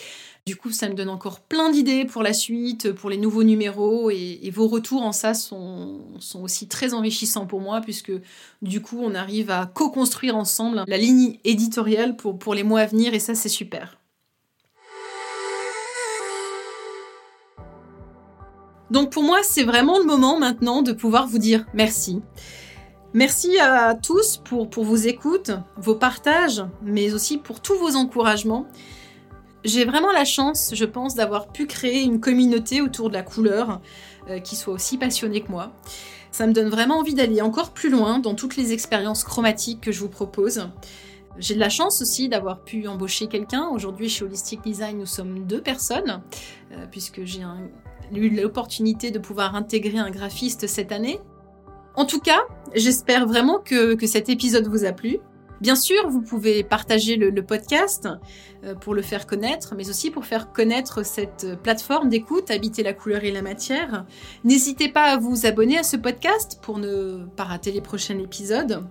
Du 0.48 0.56
coup, 0.56 0.72
ça 0.72 0.90
me 0.90 0.96
donne 0.96 1.10
encore 1.10 1.42
plein 1.42 1.70
d'idées 1.70 2.06
pour 2.06 2.24
la 2.24 2.34
suite, 2.34 2.94
pour 2.94 3.10
les 3.10 3.18
nouveaux 3.18 3.44
numéros, 3.44 4.10
et, 4.10 4.50
vos 4.50 4.70
retours 4.70 5.02
en 5.02 5.12
ça 5.12 5.34
sont, 5.34 6.00
sont, 6.20 6.42
aussi 6.42 6.70
très 6.70 6.94
enrichissants 6.94 7.46
pour 7.46 7.60
moi, 7.60 7.82
puisque 7.82 8.14
du 8.62 8.82
coup, 8.82 8.98
on 9.02 9.14
arrive 9.14 9.52
à 9.52 9.66
co-construire 9.66 10.38
ensemble 10.38 10.86
la 10.88 10.98
ligne 10.98 11.38
éditoriale 11.44 12.16
pour, 12.16 12.40
pour 12.40 12.54
les 12.54 12.64
mois 12.64 12.80
à 12.80 12.86
venir, 12.86 13.14
et 13.14 13.20
ça, 13.20 13.36
c'est 13.36 13.50
super. 13.50 14.00
Donc 18.92 19.12
pour 19.12 19.24
moi, 19.24 19.40
c'est 19.44 19.64
vraiment 19.64 19.98
le 19.98 20.06
moment 20.06 20.40
maintenant 20.40 20.82
de 20.82 20.94
pouvoir 20.94 21.28
vous 21.28 21.40
dire 21.40 21.66
merci. 21.74 22.22
Merci 23.14 23.58
à 23.58 23.96
tous 23.96 24.38
pour, 24.38 24.68
vos 24.76 24.96
écoutes, 24.96 25.52
vos 25.78 25.96
partages, 25.96 26.64
mais 26.84 27.14
aussi 27.14 27.38
pour 27.38 27.62
tous 27.62 27.76
vos 27.76 27.96
encouragements. 27.96 28.68
J'ai 29.64 29.86
vraiment 29.86 30.12
la 30.12 30.26
chance, 30.26 30.72
je 30.74 30.86
pense, 30.86 31.16
d'avoir 31.16 31.48
pu 31.48 31.66
créer 31.66 32.04
une 32.04 32.20
communauté 32.20 32.82
autour 32.82 33.10
de 33.10 33.16
la 33.16 33.24
couleur 33.24 33.82
euh, 34.30 34.40
qui 34.40 34.56
soit 34.56 34.74
aussi 34.74 34.98
passionnée 34.98 35.42
que 35.42 35.52
moi. 35.52 35.72
Ça 36.32 36.46
me 36.46 36.54
donne 36.54 36.70
vraiment 36.70 37.00
envie 37.00 37.16
d'aller 37.16 37.42
encore 37.42 37.72
plus 37.72 37.90
loin 37.90 38.20
dans 38.20 38.36
toutes 38.36 38.56
les 38.56 38.72
expériences 38.72 39.24
chromatiques 39.24 39.82
que 39.82 39.92
je 39.92 40.00
vous 40.00 40.10
propose. 40.10 40.70
J'ai 41.40 41.54
de 41.54 41.60
la 41.60 41.70
chance 41.70 42.02
aussi 42.02 42.30
d'avoir 42.30 42.64
pu 42.64 42.88
embaucher 42.88 43.28
quelqu'un. 43.28 43.70
Aujourd'hui, 43.70 44.10
chez 44.10 44.26
Holistic 44.26 44.62
Design, 44.64 44.98
nous 44.98 45.06
sommes 45.06 45.46
deux 45.46 45.62
personnes, 45.62 46.22
euh, 46.72 46.86
puisque 46.90 47.24
j'ai 47.26 47.42
eu 48.14 48.30
l'opportunité 48.30 49.12
de 49.12 49.20
pouvoir 49.20 49.56
intégrer 49.56 50.00
un 50.00 50.10
graphiste 50.10 50.68
cette 50.68 50.92
année. 50.92 51.20
En 51.96 52.06
tout 52.06 52.20
cas, 52.20 52.40
j'espère 52.74 53.28
vraiment 53.28 53.60
que, 53.60 53.98
cet 54.08 54.30
épisode 54.30 54.68
vous 54.68 54.86
a 54.86 54.94
plu. 54.94 55.20
Bien 55.62 55.76
sûr, 55.76 56.08
vous 56.10 56.22
pouvez 56.22 56.64
partager 56.64 57.18
le, 57.18 57.44
podcast 57.44 58.08
euh, 58.64 58.74
pour 58.76 58.94
le 58.96 59.02
faire 59.02 59.28
connaître, 59.28 59.76
mais 59.76 59.90
aussi 59.90 60.10
pour 60.12 60.26
faire 60.26 60.52
connaître 60.52 61.04
cette 61.04 61.62
plateforme 61.62 62.10
d'écoute, 62.10 62.50
Habiter 62.50 62.82
la 62.82 62.94
couleur 62.94 63.24
et 63.24 63.32
la 63.32 63.42
matière. 63.44 64.06
N'hésitez 64.44 64.90
pas 64.90 65.06
à 65.06 65.18
vous 65.18 65.46
abonner 65.46 65.78
à 65.78 65.84
ce 65.84 65.98
podcast 65.98 66.60
pour 66.64 66.80
ne 66.80 67.26
pas 67.36 67.44
rater 67.44 67.72
les 67.72 67.82
prochains 67.82 68.18
épisodes. 68.18 68.84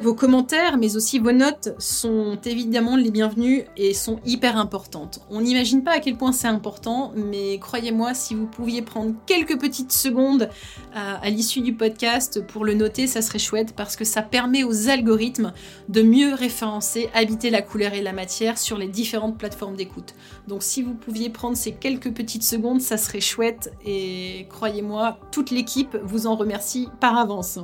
Vos 0.00 0.14
commentaires, 0.14 0.78
mais 0.78 0.94
aussi 0.94 1.18
vos 1.18 1.32
notes 1.32 1.74
sont 1.78 2.38
évidemment 2.44 2.94
les 2.94 3.10
bienvenus 3.10 3.64
et 3.76 3.94
sont 3.94 4.20
hyper 4.24 4.56
importantes. 4.56 5.20
On 5.28 5.40
n'imagine 5.40 5.82
pas 5.82 5.90
à 5.90 5.98
quel 5.98 6.16
point 6.16 6.30
c'est 6.30 6.46
important, 6.46 7.12
mais 7.16 7.58
croyez-moi, 7.58 8.14
si 8.14 8.36
vous 8.36 8.46
pouviez 8.46 8.80
prendre 8.82 9.16
quelques 9.26 9.58
petites 9.58 9.90
secondes 9.90 10.50
à, 10.94 11.28
l'issue 11.30 11.62
du 11.62 11.74
podcast 11.74 12.46
pour 12.46 12.64
le 12.64 12.74
noter, 12.74 13.08
ça 13.08 13.22
serait 13.22 13.40
chouette 13.40 13.74
parce 13.74 13.96
que 13.96 14.04
ça 14.04 14.22
permet 14.22 14.62
aux 14.62 14.88
algorithmes 14.88 15.52
de 15.88 16.02
mieux 16.02 16.32
référencer, 16.32 17.10
habiter 17.12 17.50
la 17.50 17.60
couleur 17.62 17.92
et 17.92 18.00
la 18.00 18.12
matière 18.12 18.56
sur 18.56 18.78
les 18.78 18.88
différentes 18.88 19.36
plateformes 19.36 19.74
d'écoute. 19.74 20.14
Donc 20.46 20.62
si 20.62 20.80
vous 20.80 20.94
pouviez 20.94 21.28
prendre 21.28 21.56
ces 21.56 21.72
quelques 21.72 22.12
petites 22.12 22.44
secondes, 22.44 22.80
ça 22.80 22.98
serait 22.98 23.20
chouette 23.20 23.72
et 23.84 24.46
croyez-moi, 24.48 25.18
toute 25.32 25.50
l'équipe 25.50 25.96
vous 26.04 26.28
en 26.28 26.36
remercie 26.36 26.88
par 27.00 27.18
avance. 27.18 27.58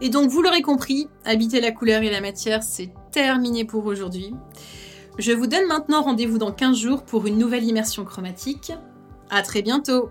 Et 0.00 0.08
donc, 0.08 0.30
vous 0.30 0.42
l'aurez 0.42 0.62
compris, 0.62 1.08
habiter 1.24 1.60
la 1.60 1.70
couleur 1.70 2.02
et 2.02 2.10
la 2.10 2.20
matière, 2.20 2.62
c'est 2.62 2.92
terminé 3.10 3.64
pour 3.64 3.86
aujourd'hui. 3.86 4.34
Je 5.18 5.32
vous 5.32 5.46
donne 5.46 5.66
maintenant 5.66 6.02
rendez-vous 6.02 6.38
dans 6.38 6.52
15 6.52 6.76
jours 6.76 7.02
pour 7.02 7.26
une 7.26 7.38
nouvelle 7.38 7.64
immersion 7.64 8.04
chromatique. 8.04 8.72
À 9.30 9.42
très 9.42 9.62
bientôt! 9.62 10.10